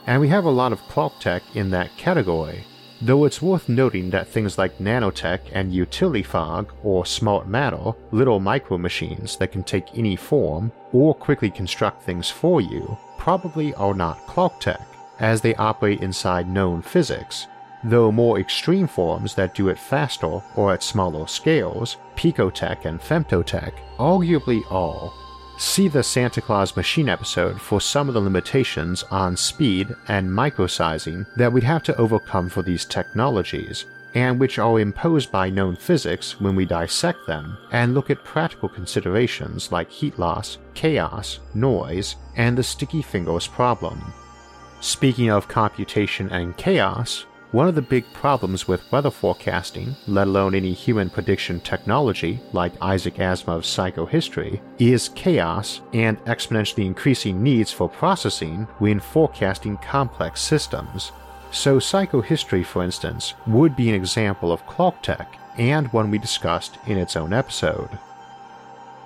and 0.06 0.20
we 0.20 0.28
have 0.28 0.44
a 0.44 0.50
lot 0.50 0.72
of 0.72 0.82
Clarke 0.88 1.18
tech 1.18 1.42
in 1.54 1.70
that 1.70 1.96
category, 1.96 2.64
though 3.00 3.24
it's 3.24 3.42
worth 3.42 3.68
noting 3.68 4.10
that 4.10 4.28
things 4.28 4.58
like 4.58 4.78
nanotech 4.78 5.40
and 5.52 5.72
utility 5.72 6.22
fog 6.22 6.72
or 6.82 7.06
smart 7.06 7.48
matter, 7.48 7.92
little 8.12 8.40
micro 8.40 8.78
machines 8.78 9.36
that 9.36 9.52
can 9.52 9.62
take 9.62 9.96
any 9.96 10.16
form 10.16 10.70
or 10.92 11.14
quickly 11.14 11.50
construct 11.50 12.02
things 12.02 12.30
for 12.30 12.60
you, 12.60 12.96
probably 13.18 13.74
are 13.74 13.94
not 13.94 14.26
Clarketech, 14.26 14.84
as 15.20 15.40
they 15.40 15.54
operate 15.56 16.02
inside 16.02 16.48
known 16.48 16.82
physics, 16.82 17.46
though 17.82 18.12
more 18.12 18.38
extreme 18.38 18.86
forms 18.86 19.34
that 19.34 19.54
do 19.54 19.68
it 19.68 19.78
faster 19.78 20.42
or 20.56 20.72
at 20.72 20.82
smaller 20.82 21.26
scales, 21.26 21.96
picotech 22.16 22.84
and 22.84 23.00
femtotech, 23.00 23.72
arguably 23.98 24.62
are 24.70 25.12
See 25.56 25.86
the 25.86 26.02
Santa 26.02 26.40
Claus 26.40 26.76
Machine 26.76 27.08
episode 27.08 27.60
for 27.60 27.80
some 27.80 28.08
of 28.08 28.14
the 28.14 28.20
limitations 28.20 29.04
on 29.04 29.36
speed 29.36 29.94
and 30.08 30.32
microsizing 30.32 31.26
that 31.36 31.52
we'd 31.52 31.62
have 31.62 31.84
to 31.84 31.96
overcome 31.96 32.48
for 32.48 32.62
these 32.62 32.84
technologies, 32.84 33.86
and 34.14 34.40
which 34.40 34.58
are 34.58 34.80
imposed 34.80 35.30
by 35.30 35.50
known 35.50 35.76
physics 35.76 36.40
when 36.40 36.56
we 36.56 36.64
dissect 36.64 37.26
them 37.26 37.56
and 37.70 37.94
look 37.94 38.10
at 38.10 38.24
practical 38.24 38.68
considerations 38.68 39.70
like 39.70 39.90
heat 39.90 40.18
loss, 40.18 40.58
chaos, 40.74 41.38
noise, 41.54 42.16
and 42.36 42.58
the 42.58 42.62
sticky 42.62 43.02
fingers 43.02 43.46
problem. 43.46 44.12
Speaking 44.80 45.30
of 45.30 45.48
computation 45.48 46.28
and 46.30 46.56
chaos, 46.56 47.26
one 47.54 47.68
of 47.68 47.76
the 47.76 47.82
big 47.82 48.04
problems 48.12 48.66
with 48.66 48.90
weather 48.90 49.12
forecasting, 49.12 49.94
let 50.08 50.26
alone 50.26 50.56
any 50.56 50.72
human 50.72 51.08
prediction 51.08 51.60
technology 51.60 52.40
like 52.52 52.72
Isaac 52.82 53.14
Asimov's 53.14 53.68
psychohistory, 53.68 54.60
is 54.80 55.10
chaos 55.10 55.80
and 55.92 56.18
exponentially 56.24 56.84
increasing 56.84 57.44
needs 57.44 57.70
for 57.70 57.88
processing 57.88 58.66
when 58.80 58.98
forecasting 58.98 59.76
complex 59.76 60.42
systems. 60.42 61.12
So, 61.52 61.78
psychohistory, 61.78 62.66
for 62.66 62.82
instance, 62.82 63.34
would 63.46 63.76
be 63.76 63.88
an 63.88 63.94
example 63.94 64.50
of 64.50 64.66
Clarketech 64.66 65.28
and 65.56 65.86
one 65.92 66.10
we 66.10 66.18
discussed 66.18 66.78
in 66.88 66.98
its 66.98 67.14
own 67.14 67.32
episode. 67.32 68.00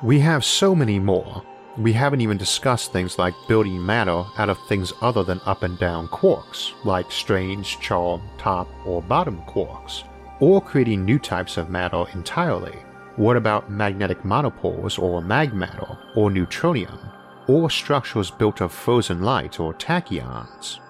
We 0.03 0.21
have 0.21 0.43
so 0.43 0.75
many 0.75 0.99
more, 0.99 1.43
we 1.79 1.93
haven't 1.93 2.21
even 2.21 2.37
discussed 2.37 2.93
things 2.93 3.19
like 3.19 3.35
building 3.47 3.85
matter 3.85 4.25
out 4.37 4.51
of 4.51 4.59
things 4.67 4.93
other 5.01 5.23
than 5.23 5.41
up 5.47 5.63
and 5.63 5.79
down 5.79 6.09
quarks, 6.09 6.73
like 6.85 7.11
strange, 7.13 7.79
charm, 7.79 8.21
top, 8.37 8.69
or 8.85 9.01
bottom 9.01 9.41
quarks, 9.43 10.03
or 10.41 10.61
creating 10.61 11.05
new 11.05 11.19
types 11.21 11.57
of 11.57 11.71
matter 11.71 12.05
entirely. 12.15 12.77
What 13.15 13.37
about 13.37 13.71
magnetic 13.71 14.25
monopoles 14.25 14.99
or 14.99 15.23
magmatter, 15.23 15.99
or 16.17 16.31
neutronium, 16.31 17.13
or 17.47 17.71
structures 17.71 18.31
built 18.31 18.61
of 18.61 18.73
frozen 18.73 19.23
light 19.23 19.61
or 19.61 19.73
tachyons? 19.73 20.81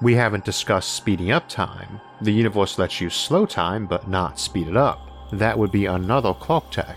We 0.00 0.14
haven't 0.14 0.44
discussed 0.44 0.92
speeding 0.92 1.32
up 1.32 1.48
time. 1.48 2.00
The 2.22 2.32
universe 2.32 2.78
lets 2.78 3.00
you 3.00 3.10
slow 3.10 3.44
time 3.44 3.86
but 3.86 4.08
not 4.08 4.38
speed 4.38 4.68
it 4.68 4.76
up. 4.76 5.00
That 5.32 5.58
would 5.58 5.72
be 5.72 5.86
another 5.86 6.32
Clarketech. 6.32 6.96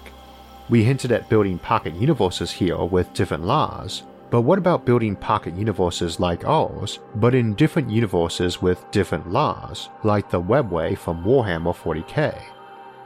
We 0.71 0.85
hinted 0.85 1.11
at 1.11 1.27
building 1.27 1.59
pocket 1.59 1.95
universes 1.95 2.49
here 2.49 2.77
with 2.77 3.13
different 3.13 3.43
laws, 3.43 4.03
but 4.29 4.43
what 4.43 4.57
about 4.57 4.85
building 4.85 5.17
pocket 5.17 5.53
universes 5.57 6.17
like 6.17 6.45
ours, 6.45 6.99
but 7.15 7.35
in 7.35 7.55
different 7.55 7.91
universes 7.91 8.61
with 8.61 8.89
different 8.89 9.29
laws, 9.29 9.89
like 10.05 10.29
the 10.29 10.41
webway 10.41 10.97
from 10.97 11.25
Warhammer 11.25 11.75
40k? 11.75 12.41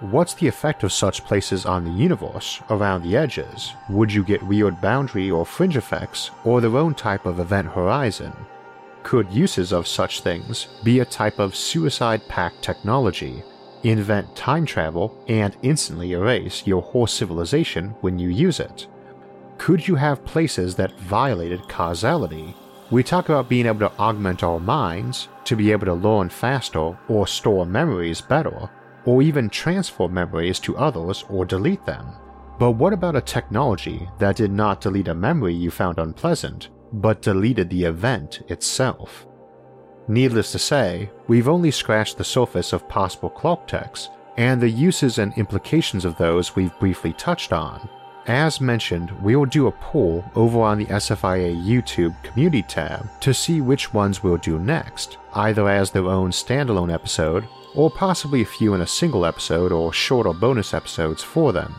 What's 0.01 0.35
the 0.35 0.47
effect 0.47 0.83
of 0.83 0.93
such 0.93 1.25
places 1.25 1.65
on 1.65 1.85
the 1.85 1.89
universe 1.89 2.61
around 2.69 3.01
the 3.01 3.17
edges? 3.17 3.73
Would 3.89 4.13
you 4.13 4.23
get 4.23 4.43
weird 4.43 4.79
boundary 4.79 5.31
or 5.31 5.43
fringe 5.43 5.75
effects, 5.75 6.29
or 6.43 6.61
their 6.61 6.77
own 6.77 6.93
type 6.93 7.25
of 7.25 7.39
event 7.39 7.69
horizon? 7.69 8.31
Could 9.01 9.31
uses 9.31 9.73
of 9.73 9.87
such 9.87 10.21
things 10.21 10.67
be 10.83 10.99
a 10.99 11.05
type 11.05 11.39
of 11.39 11.55
suicide 11.55 12.27
pact 12.27 12.61
technology 12.61 13.43
invent 13.89 14.35
time 14.35 14.65
travel, 14.65 15.23
and 15.27 15.55
instantly 15.61 16.13
erase 16.13 16.65
your 16.65 16.81
whole 16.81 17.07
civilization 17.07 17.95
when 18.01 18.17
you 18.17 18.29
use 18.29 18.59
it? 18.59 18.87
Could 19.57 19.87
you 19.87 19.95
have 19.95 20.25
places 20.25 20.75
that 20.75 20.99
violated 20.99 21.67
causality? 21.69 22.55
We 22.91 23.03
talk 23.03 23.29
about 23.29 23.49
being 23.49 23.65
able 23.65 23.79
to 23.79 23.97
augment 23.97 24.43
our 24.43 24.59
minds 24.59 25.27
to 25.45 25.55
be 25.55 25.71
able 25.71 25.85
to 25.85 25.93
learn 25.93 26.29
faster 26.29 26.97
or 27.07 27.27
store 27.27 27.65
memories 27.65 28.21
better, 28.21 28.69
or 29.05 29.21
even 29.21 29.49
transfer 29.49 30.07
memories 30.07 30.59
to 30.59 30.77
others 30.77 31.23
or 31.29 31.45
delete 31.45 31.85
them. 31.85 32.13
But 32.57 32.71
what 32.71 32.93
about 32.93 33.15
a 33.15 33.21
technology 33.21 34.07
that 34.19 34.35
did 34.37 34.51
not 34.51 34.81
delete 34.81 35.07
a 35.07 35.15
memory 35.15 35.53
you 35.53 35.71
found 35.71 35.99
unpleasant, 35.99 36.69
but 36.93 37.21
deleted 37.21 37.69
the 37.69 37.83
event 37.83 38.41
itself? 38.47 39.27
Needless 40.07 40.51
to 40.51 40.59
say, 40.59 41.09
we've 41.27 41.47
only 41.47 41.71
scratched 41.71 42.17
the 42.17 42.23
surface 42.23 42.73
of 42.73 42.87
possible 42.87 43.29
Clarketechs, 43.31 44.09
and 44.37 44.61
the 44.61 44.69
uses 44.69 45.17
and 45.17 45.33
implications 45.37 46.05
of 46.05 46.17
those 46.17 46.55
we've 46.55 46.77
briefly 46.79 47.13
touched 47.13 47.53
on. 47.53 47.89
As 48.27 48.59
mentioned, 48.59 49.11
we 49.21 49.35
will 49.35 49.45
do 49.45 49.67
a 49.67 49.71
poll 49.71 50.23
over 50.35 50.61
on 50.61 50.79
the 50.79 50.85
SFIA 50.85 51.55
YouTube 51.63 52.15
community 52.23 52.63
tab 52.63 53.07
to 53.21 53.33
see 53.33 53.61
which 53.61 53.93
ones 53.93 54.23
we'll 54.23 54.37
do 54.37 54.57
next, 54.57 55.17
either 55.33 55.69
as 55.69 55.91
their 55.91 56.05
own 56.05 56.31
standalone 56.31 56.91
episode, 56.91 57.47
or 57.75 57.91
possibly 57.91 58.41
a 58.41 58.45
few 58.45 58.73
in 58.73 58.81
a 58.81 58.87
single 58.87 59.25
episode 59.25 59.71
or 59.71 59.93
shorter 59.93 60.33
bonus 60.33 60.73
episodes 60.73 61.21
for 61.21 61.53
them. 61.53 61.75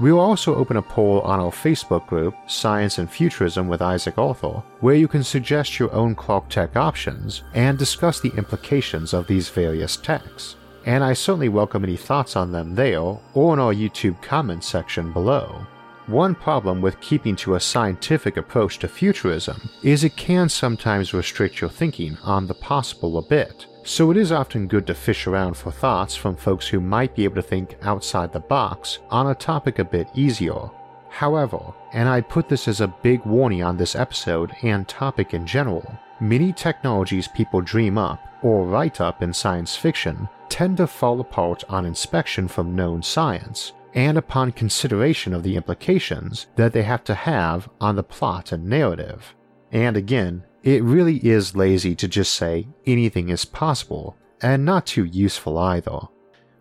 We 0.00 0.12
will 0.12 0.20
also 0.20 0.56
open 0.56 0.76
a 0.76 0.82
poll 0.82 1.20
on 1.20 1.38
our 1.38 1.52
Facebook 1.52 2.06
group, 2.08 2.34
Science 2.48 2.98
and 2.98 3.08
Futurism 3.08 3.68
with 3.68 3.80
Isaac 3.80 4.18
Arthur, 4.18 4.62
where 4.80 4.96
you 4.96 5.06
can 5.06 5.22
suggest 5.22 5.78
your 5.78 5.92
own 5.92 6.16
clock 6.16 6.50
Clarketech 6.50 6.74
options 6.74 7.44
and 7.54 7.78
discuss 7.78 8.18
the 8.18 8.32
implications 8.36 9.14
of 9.14 9.28
these 9.28 9.48
various 9.48 9.96
techs. 9.96 10.56
And 10.84 11.04
I 11.04 11.12
certainly 11.12 11.48
welcome 11.48 11.84
any 11.84 11.96
thoughts 11.96 12.34
on 12.34 12.50
them 12.50 12.74
there 12.74 13.00
or 13.00 13.54
in 13.54 13.60
our 13.60 13.72
YouTube 13.72 14.20
comments 14.20 14.66
section 14.66 15.12
below. 15.12 15.64
One 16.06 16.34
problem 16.34 16.82
with 16.82 17.00
keeping 17.00 17.36
to 17.36 17.54
a 17.54 17.60
scientific 17.60 18.36
approach 18.36 18.80
to 18.80 18.88
futurism 18.88 19.70
is 19.82 20.02
it 20.02 20.16
can 20.16 20.48
sometimes 20.48 21.14
restrict 21.14 21.60
your 21.60 21.70
thinking 21.70 22.18
on 22.24 22.46
the 22.46 22.54
possible 22.54 23.16
a 23.16 23.22
bit, 23.22 23.66
so 23.84 24.10
it 24.10 24.16
is 24.16 24.32
often 24.32 24.66
good 24.66 24.86
to 24.86 24.94
fish 24.94 25.26
around 25.26 25.54
for 25.54 25.70
thoughts 25.70 26.16
from 26.16 26.34
folks 26.34 26.66
who 26.66 26.80
might 26.80 27.14
be 27.14 27.24
able 27.24 27.36
to 27.36 27.42
think 27.42 27.76
outside 27.82 28.32
the 28.32 28.40
box 28.40 28.98
on 29.10 29.28
a 29.28 29.34
topic 29.34 29.78
a 29.78 29.84
bit 29.84 30.08
easier. 30.14 30.70
However, 31.10 31.60
and 31.92 32.08
I 32.08 32.22
put 32.22 32.48
this 32.48 32.66
as 32.66 32.80
a 32.80 32.88
big 32.88 33.24
warning 33.24 33.62
on 33.62 33.76
this 33.76 33.94
episode 33.94 34.52
and 34.62 34.88
topic 34.88 35.34
in 35.34 35.46
general, 35.46 35.86
many 36.18 36.52
technologies 36.52 37.28
people 37.28 37.60
dream 37.60 37.98
up 37.98 38.20
or 38.42 38.66
write 38.66 39.00
up 39.00 39.22
in 39.22 39.32
science 39.32 39.76
fiction 39.76 40.28
tend 40.48 40.78
to 40.78 40.86
fall 40.86 41.20
apart 41.20 41.62
on 41.68 41.86
inspection 41.86 42.48
from 42.48 42.74
known 42.74 43.02
science 43.02 43.72
and 43.94 44.18
upon 44.18 44.50
consideration 44.50 45.32
of 45.32 45.42
the 45.42 45.56
implications 45.56 46.46
that 46.56 46.72
they 46.72 46.82
have 46.82 47.04
to 47.04 47.14
have 47.14 47.68
on 47.80 47.96
the 47.96 48.02
plot 48.02 48.50
and 48.50 48.64
narrative. 48.64 49.34
And 49.70 49.96
again, 49.96 50.42
it 50.64 50.82
really 50.82 51.18
is 51.18 51.54
lazy 51.54 51.94
to 51.94 52.08
just 52.08 52.32
say 52.32 52.66
anything 52.86 53.28
is 53.28 53.44
possible, 53.44 54.16
and 54.40 54.64
not 54.64 54.86
too 54.86 55.04
useful 55.04 55.58
either. 55.58 55.98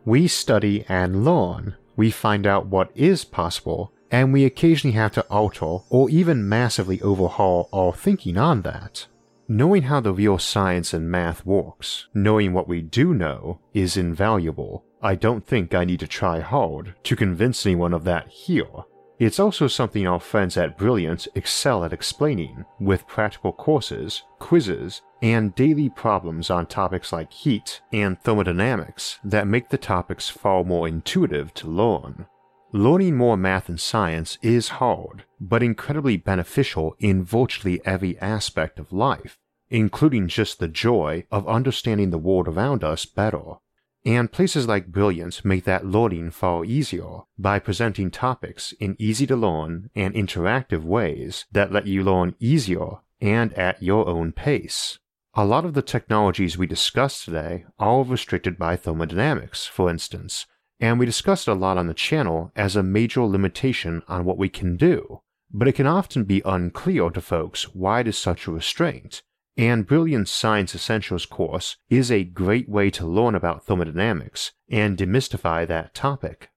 We 0.04 0.28
study 0.28 0.86
and 0.90 1.24
learn, 1.24 1.78
we 1.96 2.12
find 2.12 2.46
out 2.46 2.68
what 2.68 2.92
is 2.94 3.24
possible, 3.24 3.94
and 4.12 4.34
we 4.34 4.44
occasionally 4.44 4.96
have 4.96 5.14
to 5.14 5.26
alter 5.30 5.78
or 5.90 6.10
even 6.10 6.50
massively 6.50 7.02
overhaul 7.02 7.70
our 7.72 7.94
thinking 7.94 8.38
on 8.38 8.64
that. 8.64 9.08
Knowing 9.48 9.84
how 9.84 10.02
the 10.02 10.14
real 10.14 10.38
science 10.38 10.94
and 10.94 11.10
math 11.10 11.46
works, 11.46 12.08
knowing 12.14 12.52
what 12.52 12.68
we 12.68 12.82
do 12.82 13.14
know, 13.14 13.60
is 13.74 13.96
invaluable. 13.96 14.84
I 15.02 15.16
don't 15.16 15.46
think 15.46 15.74
I 15.74 15.86
need 15.86 16.00
to 16.02 16.08
try 16.08 16.42
hard 16.42 16.96
to 17.04 17.16
convince 17.16 17.66
anyone 17.66 17.94
of 17.94 18.04
that 18.04 18.28
here, 18.28 18.84
it's 19.20 19.40
also 19.40 19.68
something 19.68 20.08
our 20.08 20.20
friends 20.20 20.58
at 20.58 20.78
Brilliant 20.78 21.28
excel 21.36 21.84
at 21.84 21.94
explaining, 21.94 22.66
with 22.80 23.08
practical 23.08 23.54
courses, 23.54 24.24
quizzes, 24.40 25.02
and 25.22 25.56
daily 25.56 25.90
problems 25.90 26.50
on 26.50 26.66
topics 26.66 27.14
like 27.14 27.32
heat 27.32 27.82
and 27.94 28.20
thermodynamics 28.20 29.20
that 29.24 29.48
make 29.48 29.70
the 29.70 29.78
topics 29.78 30.30
far 30.30 30.64
more 30.64 30.88
intuitive 30.88 31.54
to 31.54 31.68
learn. 31.68 32.26
Learning 32.72 33.16
more 33.16 33.38
math 33.38 33.70
and 33.70 33.80
science 33.80 34.40
is 34.42 34.70
hard, 34.80 35.26
but 35.40 35.62
incredibly 35.62 36.18
beneficial 36.18 36.96
in 37.00 37.24
virtually 37.24 37.80
every 37.86 38.18
aspect 38.20 38.80
of 38.80 38.92
life, 38.92 39.38
including 39.70 40.28
just 40.28 40.60
the 40.60 40.68
joy 40.68 41.24
of 41.32 41.48
understanding 41.48 42.10
the 42.10 42.18
world 42.18 42.48
around 42.48 42.84
us 42.84 43.06
better. 43.06 43.54
And 44.06 44.32
places 44.32 44.68
like 44.68 44.88
Brilliant 44.88 45.46
make 45.46 45.64
that 45.64 45.86
learning 45.86 46.32
far 46.32 46.66
easier 46.66 47.20
by 47.38 47.60
presenting 47.60 48.12
topics 48.12 48.74
in 48.80 48.98
easy 49.00 49.26
to 49.28 49.36
learn 49.36 49.90
and 49.96 50.14
interactive 50.14 50.84
ways 50.84 51.46
that 51.54 51.72
let 51.72 51.88
you 51.88 52.04
learn 52.04 52.36
easier 52.40 52.98
and 53.22 53.54
at 53.54 53.82
your 53.82 54.06
own 54.08 54.34
pace. 54.34 55.00
A 55.36 55.46
lot 55.46 55.64
of 55.64 55.74
the 55.74 55.82
technologies 55.82 56.58
we 56.58 56.68
discussed 56.68 57.24
today 57.24 57.66
are 57.80 58.04
restricted 58.04 58.58
by 58.60 58.76
thermodynamics, 58.76 59.66
for 59.66 59.90
instance, 59.90 60.46
and 60.82 61.00
we 61.00 61.06
discussed 61.06 61.48
a 61.48 61.54
lot 61.54 61.78
on 61.78 61.88
the 61.88 61.94
channel 61.94 62.52
as 62.58 62.76
a 62.76 62.84
major 62.84 63.24
limitation 63.24 64.04
on 64.10 64.26
what 64.26 64.38
we 64.38 64.50
can 64.50 64.76
do, 64.76 65.22
but 65.50 65.68
it 65.68 65.76
can 65.76 65.88
often 65.88 66.26
be 66.26 66.42
unclear 66.44 67.10
to 67.10 67.22
folks 67.22 67.74
why 67.74 68.02
it 68.02 68.08
is 68.10 68.18
such 68.18 68.48
a 68.48 68.52
restraint, 68.52 69.24
and 69.56 69.86
Brilliant 69.86 70.28
Science 70.28 70.74
Essentials 70.74 71.26
course 71.26 71.78
is 71.90 72.12
a 72.12 72.24
great 72.24 72.68
way 72.68 72.90
to 72.92 73.06
learn 73.06 73.36
about 73.36 73.66
thermodynamics 73.66 74.54
and 74.70 74.98
demystify 74.98 75.68
that 75.68 75.94
topic. 75.94 76.50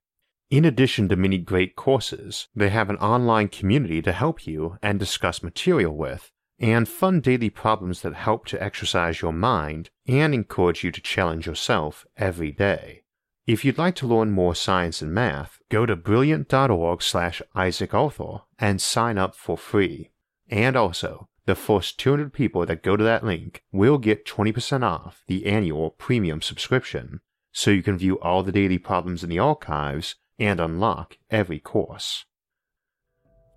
In 0.48 0.64
addition 0.64 1.08
to 1.08 1.16
many 1.16 1.38
great 1.38 1.76
courses, 1.76 2.48
they 2.54 2.68
have 2.70 2.88
an 2.88 2.96
online 2.96 3.48
community 3.48 4.00
to 4.02 4.12
help 4.12 4.46
you 4.46 4.78
and 4.80 4.98
discuss 4.98 5.42
material 5.42 5.94
with, 5.94 6.30
and 6.58 6.88
fun 6.88 7.20
daily 7.20 7.50
problems 7.50 8.02
that 8.02 8.14
help 8.14 8.46
to 8.46 8.62
exercise 8.62 9.20
your 9.20 9.32
mind 9.32 9.90
and 10.06 10.32
encourage 10.32 10.84
you 10.84 10.90
to 10.92 11.00
challenge 11.00 11.46
yourself 11.46 12.06
every 12.16 12.52
day. 12.52 13.02
If 13.46 13.64
you'd 13.64 13.78
like 13.78 13.94
to 13.96 14.06
learn 14.06 14.30
more 14.32 14.54
science 14.54 15.02
and 15.02 15.12
math, 15.12 15.60
go 15.68 15.84
to 15.86 15.96
brilliant.org 15.96 17.02
slash 17.02 17.42
Isaac 17.54 17.94
Arthur 17.94 18.38
and 18.58 18.80
sign 18.80 19.18
up 19.18 19.34
for 19.34 19.56
free. 19.56 20.10
And 20.48 20.76
also, 20.76 21.28
the 21.46 21.54
first 21.54 21.98
200 21.98 22.32
people 22.32 22.66
that 22.66 22.82
go 22.82 22.96
to 22.96 23.04
that 23.04 23.24
link 23.24 23.62
will 23.72 23.98
get 23.98 24.26
20% 24.26 24.82
off 24.82 25.22
the 25.28 25.46
annual 25.46 25.90
premium 25.90 26.42
subscription, 26.42 27.20
so 27.52 27.70
you 27.70 27.82
can 27.82 27.96
view 27.96 28.18
all 28.20 28.42
the 28.42 28.52
daily 28.52 28.78
problems 28.78 29.22
in 29.24 29.30
the 29.30 29.38
archives 29.38 30.16
and 30.38 30.60
unlock 30.60 31.16
every 31.30 31.58
course. 31.58 32.24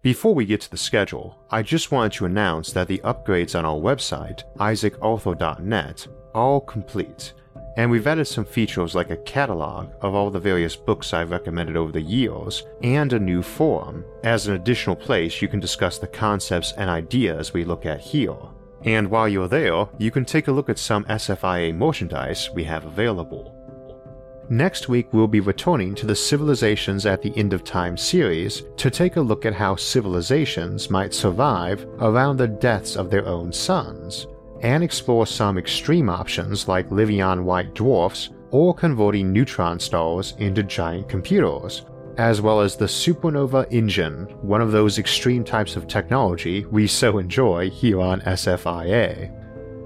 Before 0.01 0.33
we 0.33 0.45
get 0.45 0.61
to 0.61 0.71
the 0.71 0.77
schedule, 0.77 1.45
I 1.51 1.61
just 1.61 1.91
wanted 1.91 2.13
to 2.13 2.25
announce 2.25 2.71
that 2.71 2.87
the 2.87 2.99
upgrades 2.99 3.57
on 3.57 3.65
our 3.65 3.75
website, 3.75 4.43
isaacarthur.net, 4.57 6.07
are 6.33 6.61
complete 6.61 7.33
and 7.79 7.89
we've 7.89 8.07
added 8.07 8.25
some 8.25 8.43
features 8.43 8.93
like 8.93 9.09
a 9.09 9.15
catalog 9.15 9.89
of 10.01 10.13
all 10.13 10.29
the 10.29 10.37
various 10.37 10.75
books 10.75 11.13
I've 11.13 11.31
recommended 11.31 11.77
over 11.77 11.93
the 11.93 12.01
years, 12.01 12.63
and 12.83 13.13
a 13.13 13.19
new 13.19 13.41
forum, 13.41 14.03
as 14.21 14.47
an 14.47 14.55
additional 14.55 14.97
place 14.97 15.41
you 15.41 15.47
can 15.47 15.61
discuss 15.61 15.97
the 15.97 16.05
concepts 16.05 16.73
and 16.73 16.89
ideas 16.89 17.53
we 17.53 17.63
look 17.63 17.85
at 17.85 18.01
here. 18.01 18.35
And 18.83 19.09
while 19.09 19.29
you're 19.29 19.47
there, 19.47 19.87
you 19.97 20.11
can 20.11 20.25
take 20.25 20.49
a 20.49 20.51
look 20.51 20.67
at 20.67 20.77
some 20.77 21.05
SFIA 21.05 21.73
merchandise 21.73 22.49
we 22.53 22.65
have 22.65 22.83
available. 22.83 23.55
Next 24.49 24.89
week, 24.89 25.13
we'll 25.13 25.27
be 25.27 25.39
returning 25.39 25.95
to 25.95 26.05
the 26.05 26.17
Civilizations 26.17 27.05
at 27.05 27.21
the 27.21 27.31
End 27.37 27.53
of 27.53 27.63
Time 27.63 27.95
series 27.95 28.63
to 28.75 28.89
take 28.89 29.15
a 29.15 29.21
look 29.21 29.45
at 29.45 29.53
how 29.53 29.77
civilizations 29.77 30.89
might 30.89 31.13
survive 31.13 31.87
around 32.01 32.35
the 32.35 32.47
deaths 32.47 32.97
of 32.97 33.09
their 33.09 33.25
own 33.25 33.53
suns, 33.53 34.27
and 34.61 34.83
explore 34.83 35.25
some 35.25 35.57
extreme 35.57 36.09
options 36.09 36.67
like 36.67 36.91
living 36.91 37.21
on 37.21 37.45
white 37.45 37.73
dwarfs 37.73 38.29
or 38.51 38.73
converting 38.73 39.31
neutron 39.31 39.79
stars 39.79 40.33
into 40.39 40.63
giant 40.63 41.07
computers, 41.07 41.83
as 42.17 42.41
well 42.41 42.59
as 42.59 42.75
the 42.75 42.85
supernova 42.85 43.65
engine, 43.71 44.25
one 44.41 44.61
of 44.61 44.71
those 44.71 44.99
extreme 44.99 45.43
types 45.43 45.75
of 45.75 45.87
technology 45.87 46.65
we 46.65 46.87
so 46.87 47.17
enjoy 47.17 47.69
here 47.69 48.01
on 48.01 48.21
SFIA. 48.21 49.35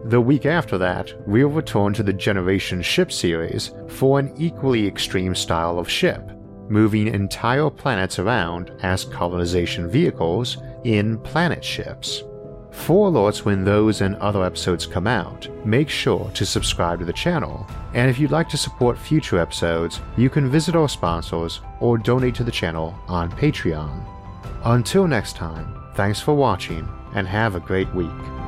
The 0.10 0.20
week 0.20 0.46
after 0.46 0.78
that, 0.80 1.14
we'll 1.28 1.48
return 1.48 1.94
to 1.94 2.04
the 2.04 2.12
Generation 2.12 2.82
Ship 2.82 3.12
series 3.12 3.72
for 3.88 4.20
an 4.20 4.34
equally 4.38 4.86
extreme 4.86 5.36
style 5.36 5.80
of 5.80 5.90
ship, 5.90 6.32
moving 6.70 7.08
entire 7.08 7.70
planets 7.70 8.20
around 8.20 8.72
as 8.82 9.06
colonization 9.06 9.90
vehicles 9.90 10.58
in 10.84 11.20
planet 11.20 11.64
ships. 11.64 12.24
For 12.74 13.10
alerts 13.10 13.46
when 13.46 13.64
those 13.64 14.02
and 14.02 14.16
other 14.18 14.44
episodes 14.44 14.86
come 14.86 15.08
out, 15.08 15.48
make 15.66 15.88
sure 15.88 16.30
to 16.34 16.46
subscribe 16.46 17.00
to 17.00 17.06
the 17.06 17.14
channel. 17.14 17.66
And 17.94 18.10
if 18.10 18.20
you'd 18.20 18.32
like 18.32 18.50
to 18.50 18.58
support 18.58 18.98
future 18.98 19.40
episodes, 19.40 20.02
you 20.18 20.30
can 20.30 20.50
visit 20.50 20.76
our 20.76 20.90
sponsors 20.90 21.62
or 21.80 21.98
donate 21.98 22.36
to 22.36 22.44
the 22.44 22.52
channel 22.52 22.94
on 23.08 23.32
Patreon. 23.32 24.04
Until 24.66 25.08
next 25.08 25.38
time, 25.38 25.82
thanks 25.96 26.20
for 26.20 26.34
watching 26.34 26.90
and 27.16 27.26
have 27.28 27.56
a 27.56 27.60
great 27.62 27.94
week. 27.94 28.43